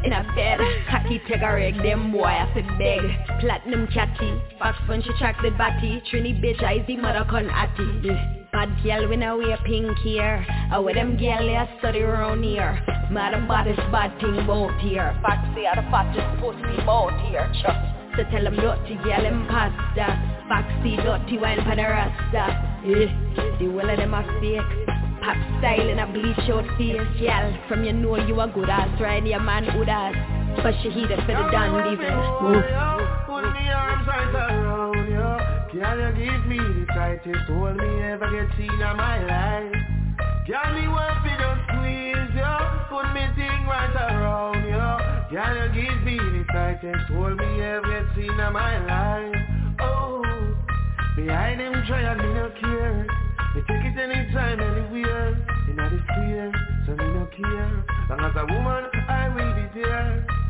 [0.04, 4.78] in a bed Cocky take a reg, them boy I fi beg Platinum catty, fast
[4.86, 8.12] fun she chocolate batty Trini bitch I see mother con atty.
[8.52, 12.44] Bad girl when I wear pink here oh, I wear them girl they study around
[12.44, 12.84] here
[13.64, 18.44] This bad thing bout here Foxy are the fattest pussy bout here Chuck so tell
[18.44, 20.08] them dirty girl impasta
[20.48, 22.46] Foxy dirty wine for the rasta
[22.86, 23.10] Yeah,
[23.58, 24.62] the whole of them are fake.
[25.24, 29.02] Pop style in a bleach out face, girl From you know you a good ass,
[29.02, 29.26] right?
[29.26, 30.14] Your man good ass
[30.62, 31.96] But she heated for the dandy
[33.26, 38.30] Put me arms right around you Can you give me the tightest hold me ever
[38.30, 39.74] get seen in my life.
[40.46, 41.13] Can me to squeeze
[43.04, 45.36] Put me thing right around you.
[45.36, 49.36] Can you give me the tightest hold me ever seen in my life.
[49.82, 50.24] Oh
[51.14, 53.06] Behind them try me no care.
[53.56, 55.36] Me take it anytime, anywhere.
[55.70, 56.52] In the sphere,
[56.86, 57.86] so me no care.
[58.10, 60.43] Long as a woman, I will be there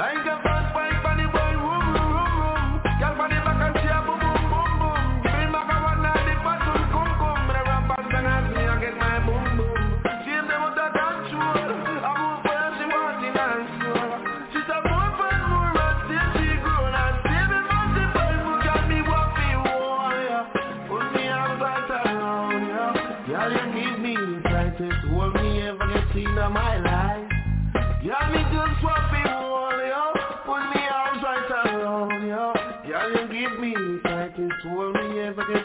[0.00, 0.29] Like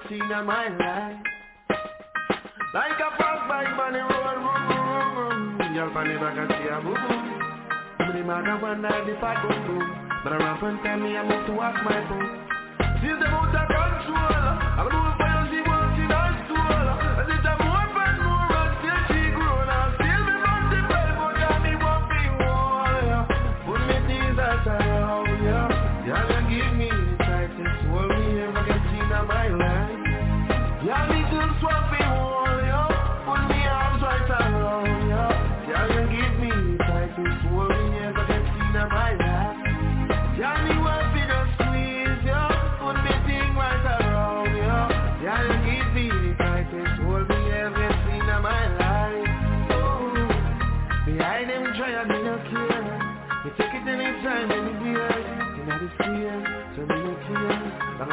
[0.09, 1.17] seen in my life.
[2.73, 5.73] Like a fast bike the vroom, vroom, vroom, vroom.
[5.73, 6.95] Girl, on the back and she a boom,
[7.99, 10.09] me the maga one night, the fat boom, boom.
[10.23, 12.47] But I rap and tell me I move to wash my boom.
[13.01, 14.54] She's the of control.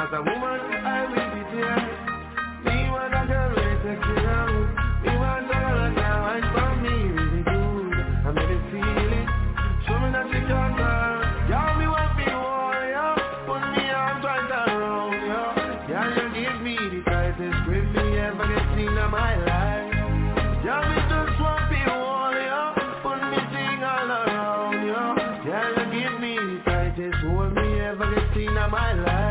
[0.03, 1.79] As a woman, I will be there.
[2.67, 5.15] Me want a girl to take care me.
[5.15, 7.95] Want a girl that can wine for me really good.
[8.27, 9.29] I make me feel it.
[9.87, 11.47] Show me that you can dance.
[11.47, 13.15] Y'all me want me ya.
[13.47, 15.43] Put me arms right around ya.
[15.87, 19.87] Y'all you give me the tightest grip me ever get seen in my life.
[20.67, 22.75] Y'all me just want me ya.
[23.07, 25.03] Put me thing all around ya.
[25.47, 29.22] Y'all you give me the tightest hold me ever get seen in my life.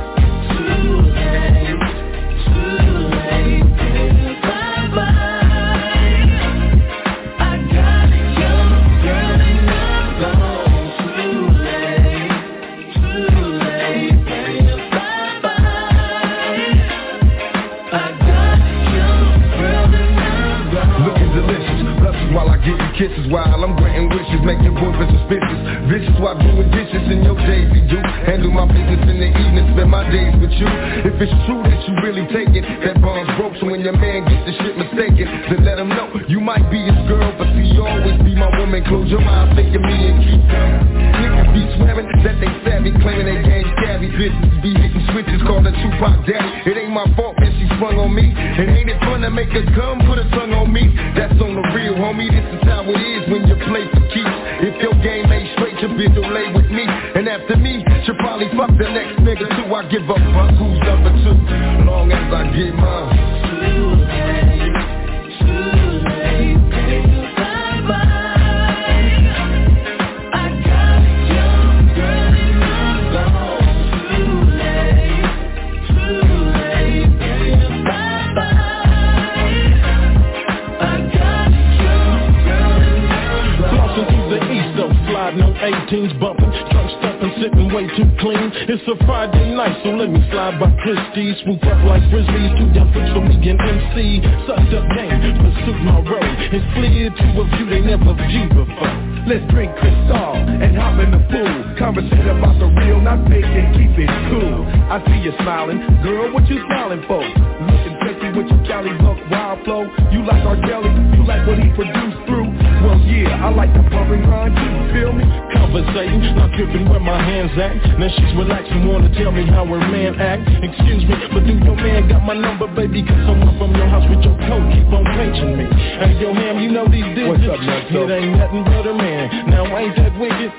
[117.55, 117.99] Prozac.
[117.99, 120.43] Now she's relaxing, wanna tell me how her man act.
[120.63, 123.01] Excuse me, but do your man got my number, baby?
[123.03, 125.65] Cause I'm from your house with your coat, keep on paging me.
[125.71, 127.27] Hey, yo, ma'am, you know these digits.
[127.27, 129.49] What's up, next It ain't nothing but a man.
[129.49, 130.51] Now ain't that wicked?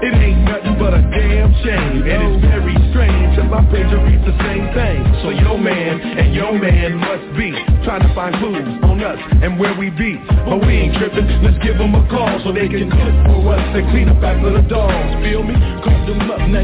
[0.00, 4.24] It ain't nothing but a damn shame And it's very strange that my page reads
[4.24, 7.52] the same thing So your man and your man must be
[7.84, 10.16] Trying to find clues on us and where we be
[10.48, 13.64] But we ain't tripping, let's give them a call So they can clip for us
[13.76, 14.99] and clean up after the dog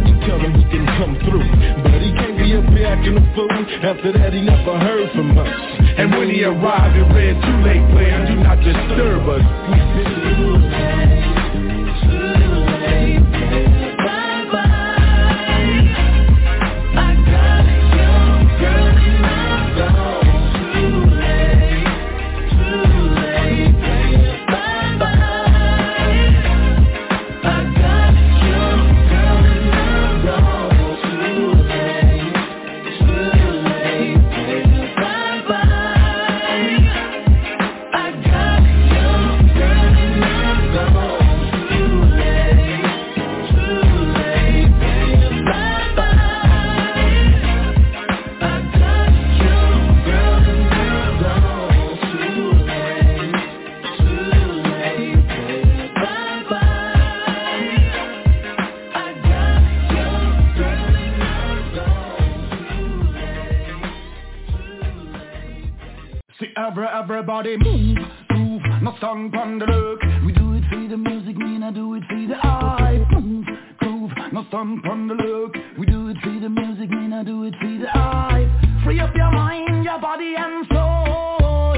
[0.00, 1.46] now you him he can come through.
[1.82, 3.48] But he can't be up here acting a fool.
[3.82, 5.48] After that, he never heard from us.
[5.98, 7.55] And when he arrived, it read two
[73.12, 73.46] Move,
[73.78, 75.54] groove, no thumb from look.
[75.78, 78.26] We do it for the music, man, do it for the eye
[78.86, 81.76] Free up your mind, your body and soul.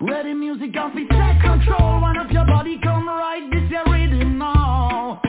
[0.00, 2.00] Ready music off, it's take control.
[2.00, 5.22] One up your body, come right, this your rhythm now.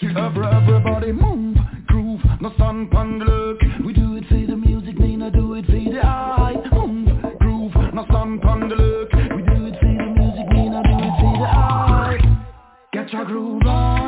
[0.00, 1.58] See every, everybody move,
[1.88, 3.58] groove, no thumb from look.
[13.30, 13.99] Rhubarb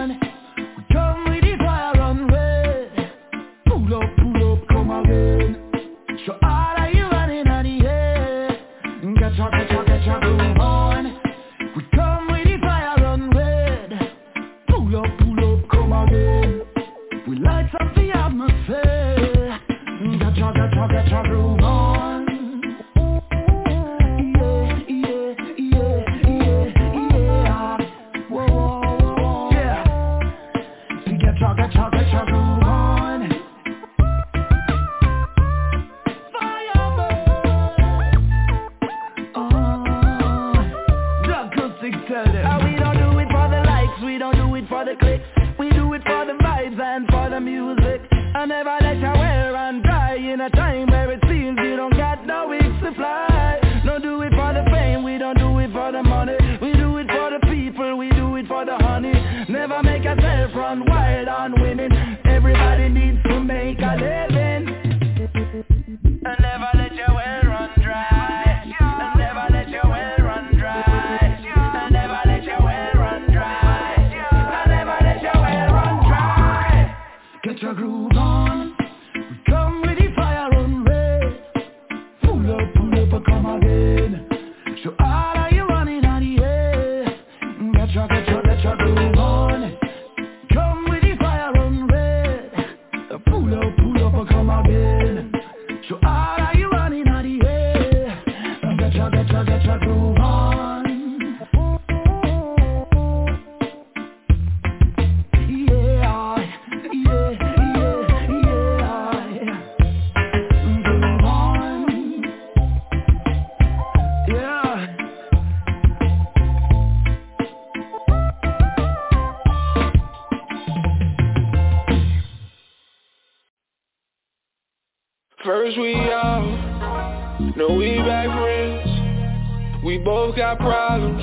[130.27, 131.21] both got problems.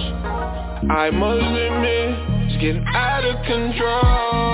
[0.91, 4.48] I must admit, it's getting out of control.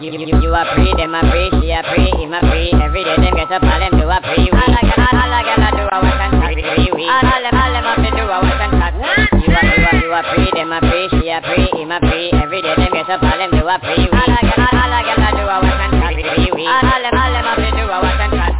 [0.00, 2.72] You, you, you are free, them are free, she are free, him are free.
[2.72, 4.48] Every day them get up, all them do a free.
[4.48, 7.04] All I can, all I can do a work and chat, free we.
[7.04, 8.96] All them, all them have to do a work and chat.
[8.96, 12.00] You are, you are, you are free, them are free, she are free, him are
[12.00, 12.32] free.
[12.32, 14.08] Every day them get up, all them do a free.
[14.08, 16.64] All I can, all I can do a work and chat, free we.
[16.64, 18.52] All them, all them have to do a work and chat.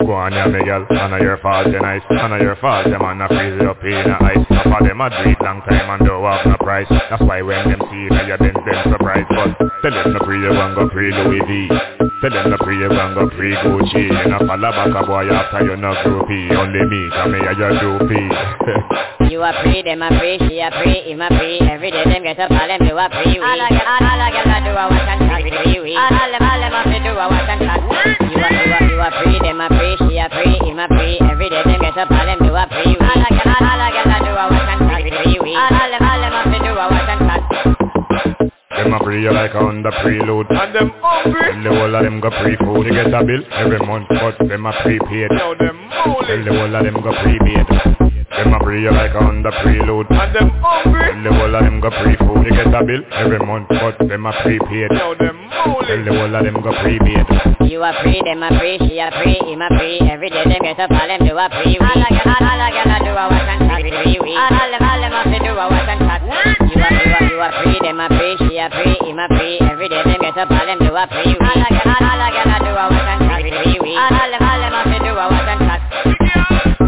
[0.00, 2.00] Go on, yeah, me girl, I know your fault, nice.
[2.08, 4.46] I know your fault, man on a freeze up in a ice.
[4.48, 5.37] Half of them a breed
[10.78, 11.68] go free Louis V.
[12.22, 14.06] Tell them to free you and go free Gucci.
[14.10, 16.54] And follow back a boy after you're groupie.
[16.54, 18.30] Only me, come here, you're groupie.
[19.30, 21.58] you free, them a free, she a free, him a free.
[21.66, 23.38] Every day them get up, all them do a free.
[23.42, 25.54] All I all I do a watch and chat with.
[25.98, 27.80] All them, all them do a watch and chat.
[28.22, 28.48] You a,
[28.86, 31.18] you you free, them a free, she a free, him a free.
[31.26, 32.94] Every day them get up, all them do a free.
[32.98, 35.58] All I all I do a watch and chat with.
[35.58, 37.97] All them, all them do a watch and chat.
[38.78, 40.46] Them a free like on the preload.
[40.50, 41.50] And them hungry.
[41.52, 42.86] Tell the whole of them go pre-food.
[42.86, 45.30] They get a bill every month, but them a prepaid.
[45.36, 48.07] Tell them Tell the whole of them go prepaid.
[48.28, 51.00] Them a pray like on the prelude, And them hungry.
[51.00, 54.26] Tell the whole of them go pre-food They get a bill every month But them
[54.28, 57.24] a prepaid Now them holy Tell the whole of them go pre-paid
[57.64, 60.60] You a pre, them a pre, she a pre, him a pre Every day them
[60.60, 63.12] get up, all them do a pre-wee All a girl, all a girl a do
[63.16, 66.00] a watch and talk Pre-wee All them, all them have to do a watch and
[66.04, 66.22] talk
[66.68, 69.26] You a, you a, you a pre, them a pre, she a pre, him a
[69.32, 72.22] pre Every day them get up, all them do a pre-wee All a girl, all
[72.22, 74.98] a girl a do a watch and talk Pre-wee All them, all them have to
[75.00, 75.80] do a watch and talk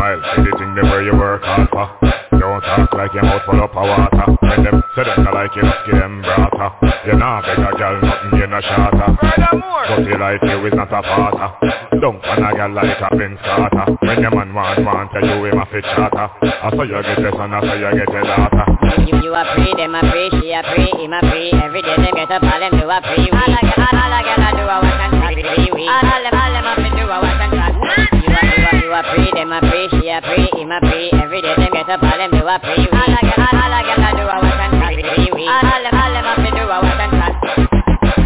[0.01, 1.85] Smile, see the thing them where you work hard for.
[2.33, 4.33] Don't talk like your mouth full up of water.
[4.41, 6.73] When them say them not like you, give them brata.
[7.05, 9.13] You nah beg a girl nothing, you no shatter.
[9.21, 11.53] But you like you is not a father.
[12.01, 13.93] Don't want a girl like a Benz Carter.
[14.01, 16.33] When your man want, want tell you him a fit charter.
[16.49, 18.65] I saw you get this and I saw you get your daughter.
[19.05, 21.53] You, you a pre, them a pre, she a pre, him a pre.
[21.61, 23.29] Every day them get up, all them do a pre.
[23.37, 25.37] All a gyal, all a gyal a do a wash and chat.
[25.37, 27.77] All all them, all them a fi do a wash and chat.
[28.17, 30.79] You a, you a, you a pre, them a pre, she a pre, him a
[30.81, 31.11] pre.
[31.13, 32.77] Every day them get up, all them do a pre.
[32.91, 34.95] All a gyal, all do a wash and chat.
[35.01, 36.50] All all them, all them a fi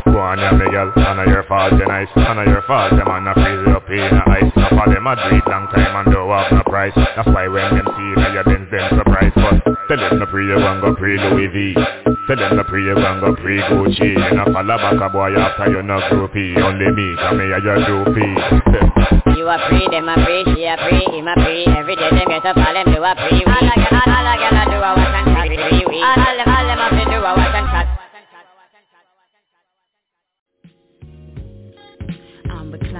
[0.05, 2.95] Go on, yeah, me girl, none of your fault, you nice None of your fault,
[2.95, 5.95] them on a freeze up in a ice Enough of them a do long time
[5.97, 9.35] and don't have no price That's why when them see you, your Benz, them surprised
[9.35, 9.59] But
[9.91, 11.75] tell them no pre, you gon' go pre Louis V
[12.31, 15.35] Tell them no pre, you gon' go pre Gucci You know follow back a boy
[15.35, 20.15] after you no groupie Only me, come here, your groupie You a pre, them a
[20.15, 21.67] pre, she a pre, him a pre.
[21.75, 23.43] Every day them get up, all them do a pre.
[23.45, 25.51] All a gyal, all a gyal a do a wash and chat.
[25.51, 28.14] All all them, all them a fi do a wash and chat.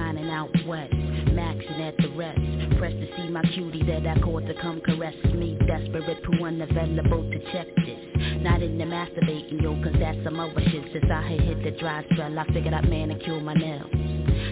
[0.05, 0.93] I'm out west,
[1.33, 2.39] maxing at the rest.
[2.77, 5.57] Pressed to see my cutie that I caught to come caress me.
[5.65, 7.99] Desperate, poo unavailable to check this.
[8.41, 10.83] Not in the masturbating, yo, cause that's some other shit.
[10.93, 13.89] Since I had hit the dry spell, I figured I'd manicure my nails.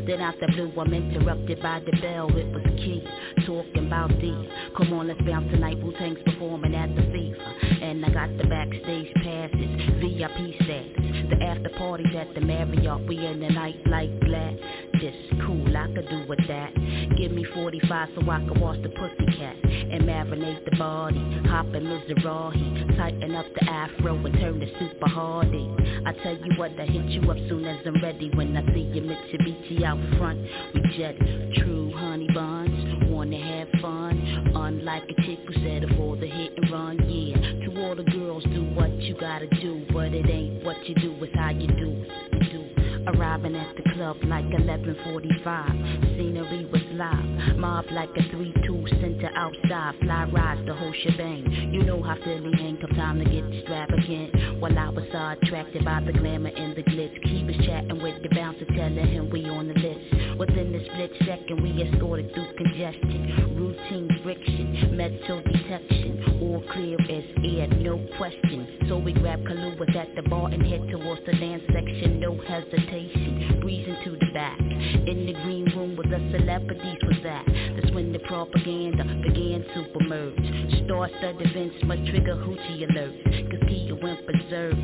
[0.08, 2.36] Then out the blue, I'm interrupted by the bell.
[2.36, 3.08] It was key,
[3.46, 4.50] talking about the.
[4.76, 5.78] Come on, let's bounce tonight.
[5.84, 7.84] Wu-Tang's performing at the FIFA.
[7.84, 11.03] And I got the backstage passes, VIP status.
[11.30, 14.60] The after parties at the Marriott, we in the night like glad.
[15.00, 16.74] This cool, I could do with that.
[17.18, 21.20] Give me 45 so I can wash the pussy cat and marinate the body.
[21.48, 25.70] Hop in Mizrahi, tighten up the afro and turn the super hardy.
[26.06, 28.30] I tell you what, I hit you up soon as I'm ready.
[28.34, 30.40] When I see your Mitsubishi out front,
[30.74, 31.16] we jet
[31.56, 32.83] true honey buns.
[33.34, 37.10] Wanna have fun, unlike a chick who settle for the hit and run.
[37.10, 40.94] Yeah, to all the girls, do what you gotta do, but it ain't what you
[40.96, 42.06] do, it's how you do.
[42.52, 42.70] Do.
[43.08, 46.16] Arriving at the club like 11:45.
[46.16, 49.96] Scenery was live, mob like a 3-2 center outside.
[50.02, 51.74] Fly rides the whole shebang.
[51.74, 54.60] You know how Philly hang, come time to get extravagant.
[54.62, 58.22] While I was so attracted by the glamour and the glitz, he was chatting with
[58.22, 60.23] the bouncer, telling him we on the list.
[60.38, 67.24] Within the split second, we escorted through congestion, routine friction, metal detection, all clear as
[67.46, 68.86] air, no question.
[68.90, 73.60] So we grab Kahluas at the bar and head towards the dance section, no hesitation,
[73.62, 74.60] breezing to the back.
[74.60, 77.46] In the green room where the celebrities was at,
[77.76, 80.84] that's when the propaganda began to emerge.
[80.86, 84.76] Star-studded events must trigger hoochie alerts, cause Kia went berserk,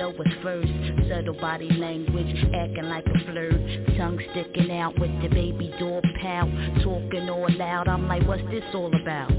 [0.00, 0.72] Low at first,
[1.10, 3.52] subtle body language, acting like a flirt,
[3.98, 6.46] tongue sticking out with the baby door pal,
[6.82, 9.30] talking all loud, I'm like, what's this all about?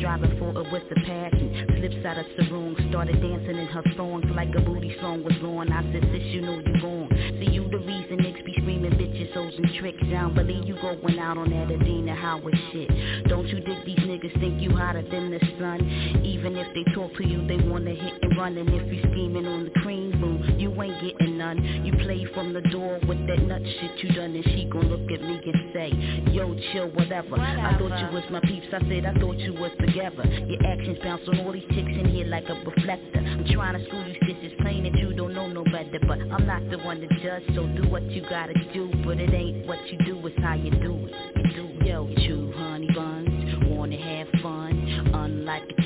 [0.00, 1.66] Attention, striving for it with a passion.
[1.78, 5.72] Flips out of sarong, started dancing in her thongs like a booty song was on.
[5.72, 7.08] I said, sis, you know you gone.
[7.40, 10.02] See you the reason niggas be screaming bitches, hoes and tricks.
[10.10, 12.88] Don't believe you going out on that Adina Howard shit.
[13.28, 15.80] Don't you dig these niggas think you hotter than the sun?
[16.24, 18.56] Even if they talk to you, they wanna hit and run.
[18.56, 20.09] And if you scheming on the cream
[20.58, 21.58] you ain't getting none.
[21.84, 25.10] You play from the door with that nut shit you done, and she gon' look
[25.10, 25.90] at me and say,
[26.32, 27.38] Yo, chill, whatever.
[27.38, 28.66] I thought you was my peeps.
[28.72, 30.24] I said I thought you was together.
[30.24, 33.20] Your actions bounce on all these chicks in here like a reflector.
[33.20, 36.46] I'm trying to school you stitches, plain that you don't know no better, but I'm
[36.46, 37.44] not the one to judge.
[37.54, 40.70] So do what you gotta do, but it ain't what you do, it's how you
[40.70, 41.14] do it.
[41.36, 45.10] You do yo, true honey buns, wanna have fun.
[45.12, 45.82] Unlike a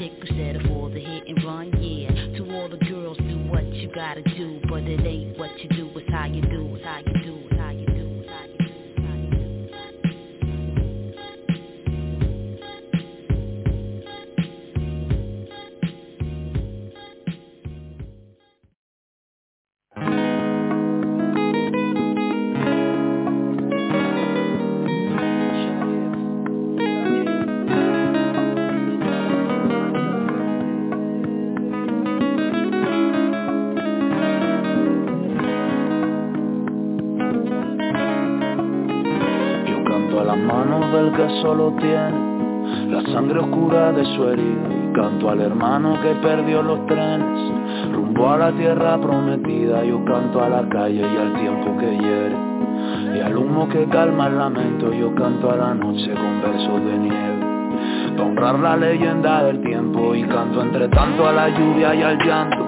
[3.85, 7.01] you gotta do, but it ain't what you do, it's how you do, it's how
[7.05, 7.53] you do,
[41.14, 42.34] que solo tiene
[42.90, 44.68] la sangre oscura de su herida.
[44.70, 47.52] Y canto al hermano que perdió los trenes
[47.92, 49.84] rumbo a la tierra prometida.
[49.84, 52.36] Yo canto a la calle y al tiempo que hiere
[53.16, 54.92] y al humo que calma el lamento.
[54.92, 57.34] Yo canto a la noche con versos de nieve
[58.16, 60.14] para honrar la leyenda del tiempo.
[60.14, 62.64] Y canto entre tanto a la lluvia y al llanto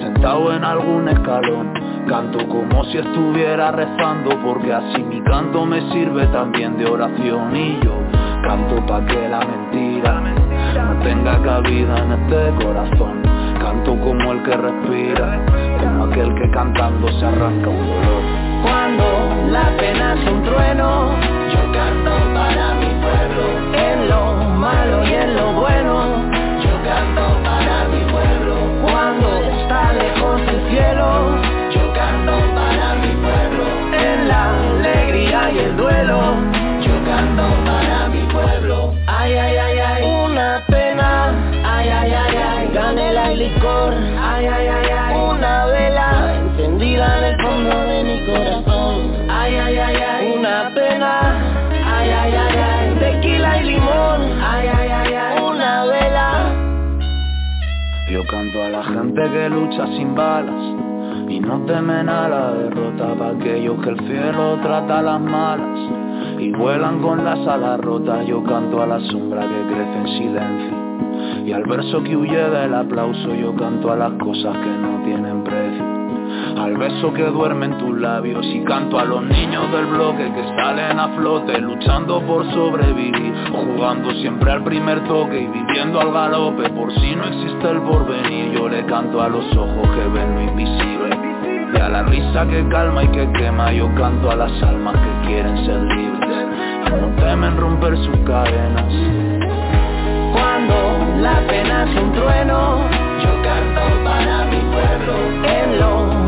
[0.00, 6.26] sentado en algún escalón canto como si estuviera rezando porque así mi canto me sirve
[6.28, 8.02] también de oración y yo
[8.42, 10.20] Canto pa' que la mentira
[10.74, 13.22] no tenga cabida en este corazón.
[13.60, 15.38] Canto como el que respira,
[15.80, 18.22] como aquel que cantando se arranca un dolor.
[18.62, 19.04] Cuando
[19.48, 21.12] la pena es un trueno,
[21.52, 23.44] yo canto para mi pueblo.
[23.78, 26.16] En lo malo y en lo bueno,
[26.64, 28.54] yo canto para mi pueblo.
[28.82, 31.51] Cuando está lejos el cielo,
[31.94, 33.64] canto para mi pueblo.
[33.92, 36.18] En la alegría y el duelo,
[36.80, 38.94] yo canto para mi pueblo.
[39.06, 41.32] Ay, ay, ay, ay, una pena.
[41.64, 43.94] Ay, ay, ay, ay, canela y licor.
[44.20, 49.30] Ay, ay, ay, ay, una vela encendida en el fondo de mi corazón.
[49.30, 51.38] Ay, ay, ay, ay, una pena.
[51.84, 54.20] Ay, ay, ay, ay, tequila y limón.
[54.42, 56.52] Ay, ay, ay, ay, una vela.
[58.10, 60.91] Yo canto a la gente que lucha sin balas
[61.32, 65.78] y no temen a la derrota para aquellos que el cielo trata a las malas
[66.38, 68.26] y vuelan con las alas rotas.
[68.26, 70.82] Yo canto a la sombra que crece en silencio
[71.46, 75.42] y al verso que huye del aplauso yo canto a las cosas que no tienen
[75.42, 75.91] precio.
[76.58, 80.44] Al beso que duerme en tus labios y canto a los niños del bloque que
[80.56, 86.68] salen a flote luchando por sobrevivir, jugando siempre al primer toque y viviendo al galope
[86.70, 88.52] por si no existe el porvenir.
[88.52, 91.10] Yo le canto a los ojos que ven lo invisible
[91.74, 93.72] y a la risa que calma y que quema.
[93.72, 96.46] Yo canto a las almas que quieren ser libres
[96.86, 98.92] y no temen romper sus cadenas.
[100.32, 102.78] Cuando la pena es un trueno,
[103.22, 105.14] yo canto para mi pueblo.
[105.44, 106.21] En lo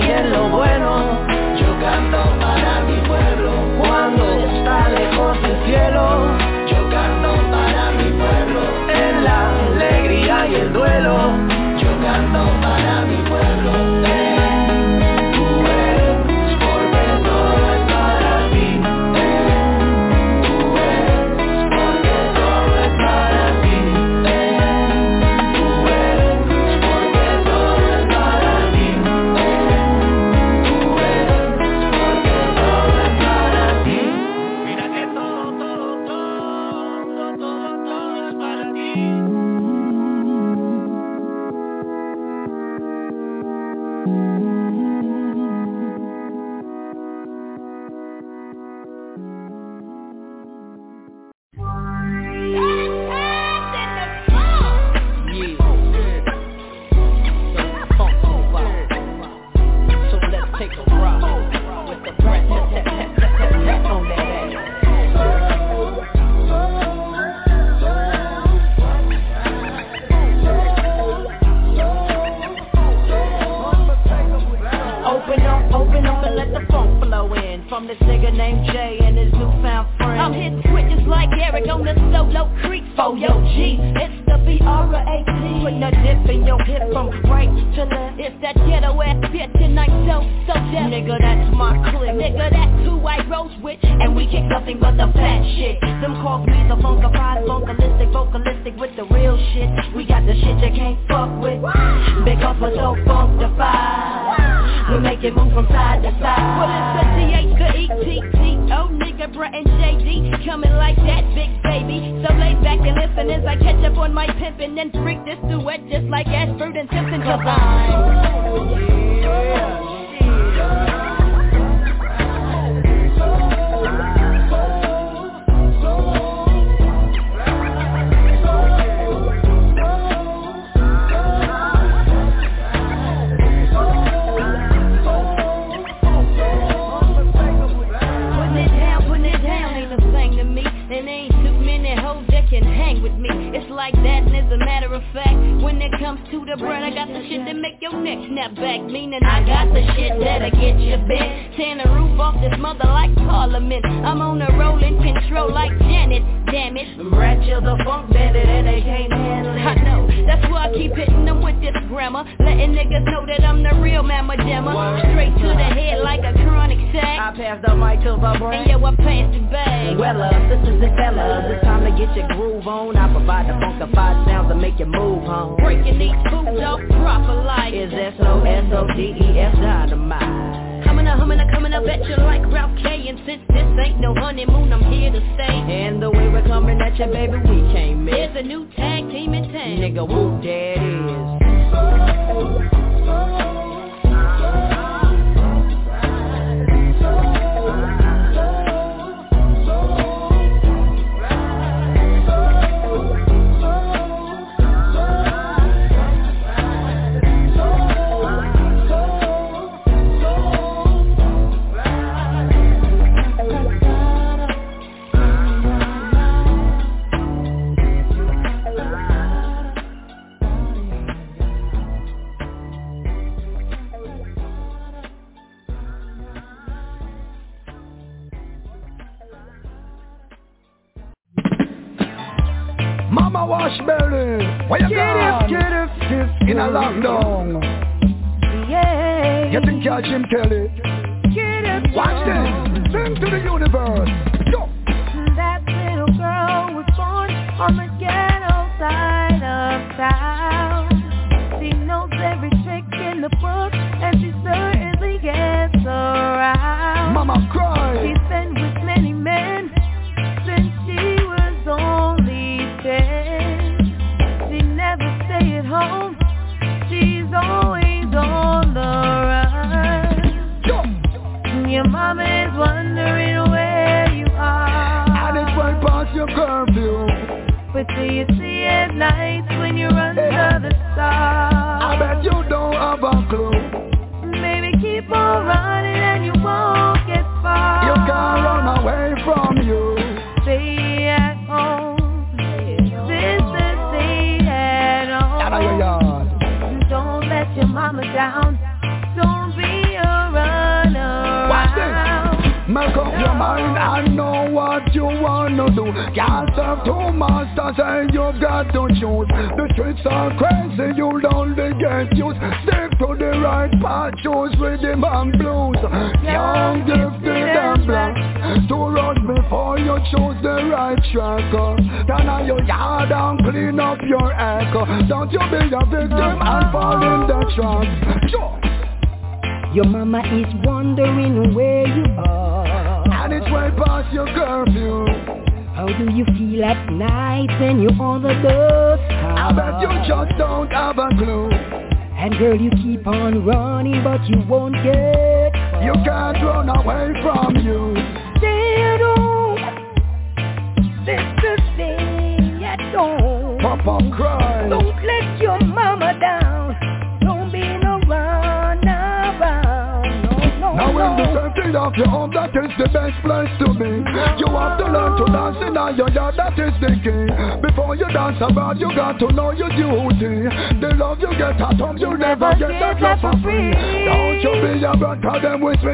[0.00, 1.24] y en lo bueno,
[1.60, 3.52] yo canto para mi pueblo.
[3.78, 6.47] Cuando está lejos el cielo,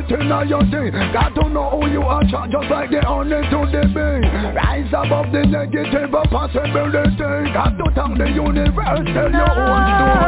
[0.04, 3.66] everything that your day, God don't know who you are, just like the only to
[3.72, 4.54] the being.
[4.54, 7.52] Rise above the negative possibility.
[7.52, 10.23] God don't the universe, tell your own story.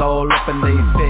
[0.00, 1.07] all up in their face.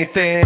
[0.00, 0.44] anything.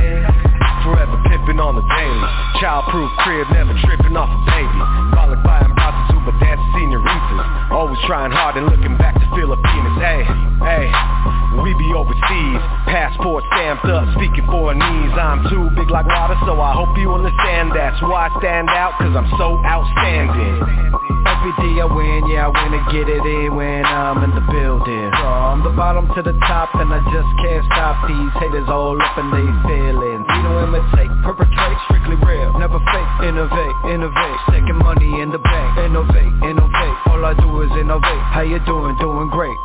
[0.82, 2.28] Forever pimping on the daily.
[2.60, 4.80] Childproof crib, never tripping off a baby
[5.16, 9.96] Falling by and prostitute, but that's senoritas Always trying hard and looking back to Filipinas
[9.96, 10.22] Hey,
[10.60, 10.86] hey,
[11.64, 12.60] we be overseas.
[12.84, 15.14] Passport stamped up, speaking for knees.
[15.16, 17.72] I'm too big like water, so I hope you understand.
[17.72, 21.03] That's why I stand out, cause I'm so outstanding
[22.74, 25.10] to get it in when I'm in the building.
[25.14, 29.14] From the bottom to the top and I just can't stop These haters all up
[29.14, 30.26] in their feelings.
[30.26, 32.50] We don't imitate, perpetrate, strictly real.
[32.58, 34.38] Never fake, innovate, innovate.
[34.50, 36.96] Taking money in the bank, innovate, innovate.
[37.14, 38.24] All I do is innovate.
[38.34, 38.98] How you doing?
[38.98, 39.63] Doing great.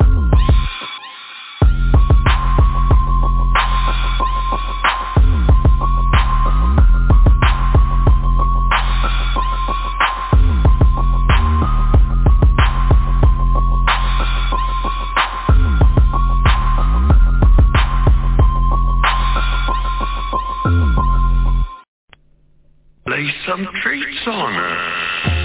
[23.20, 25.39] play some treats on her.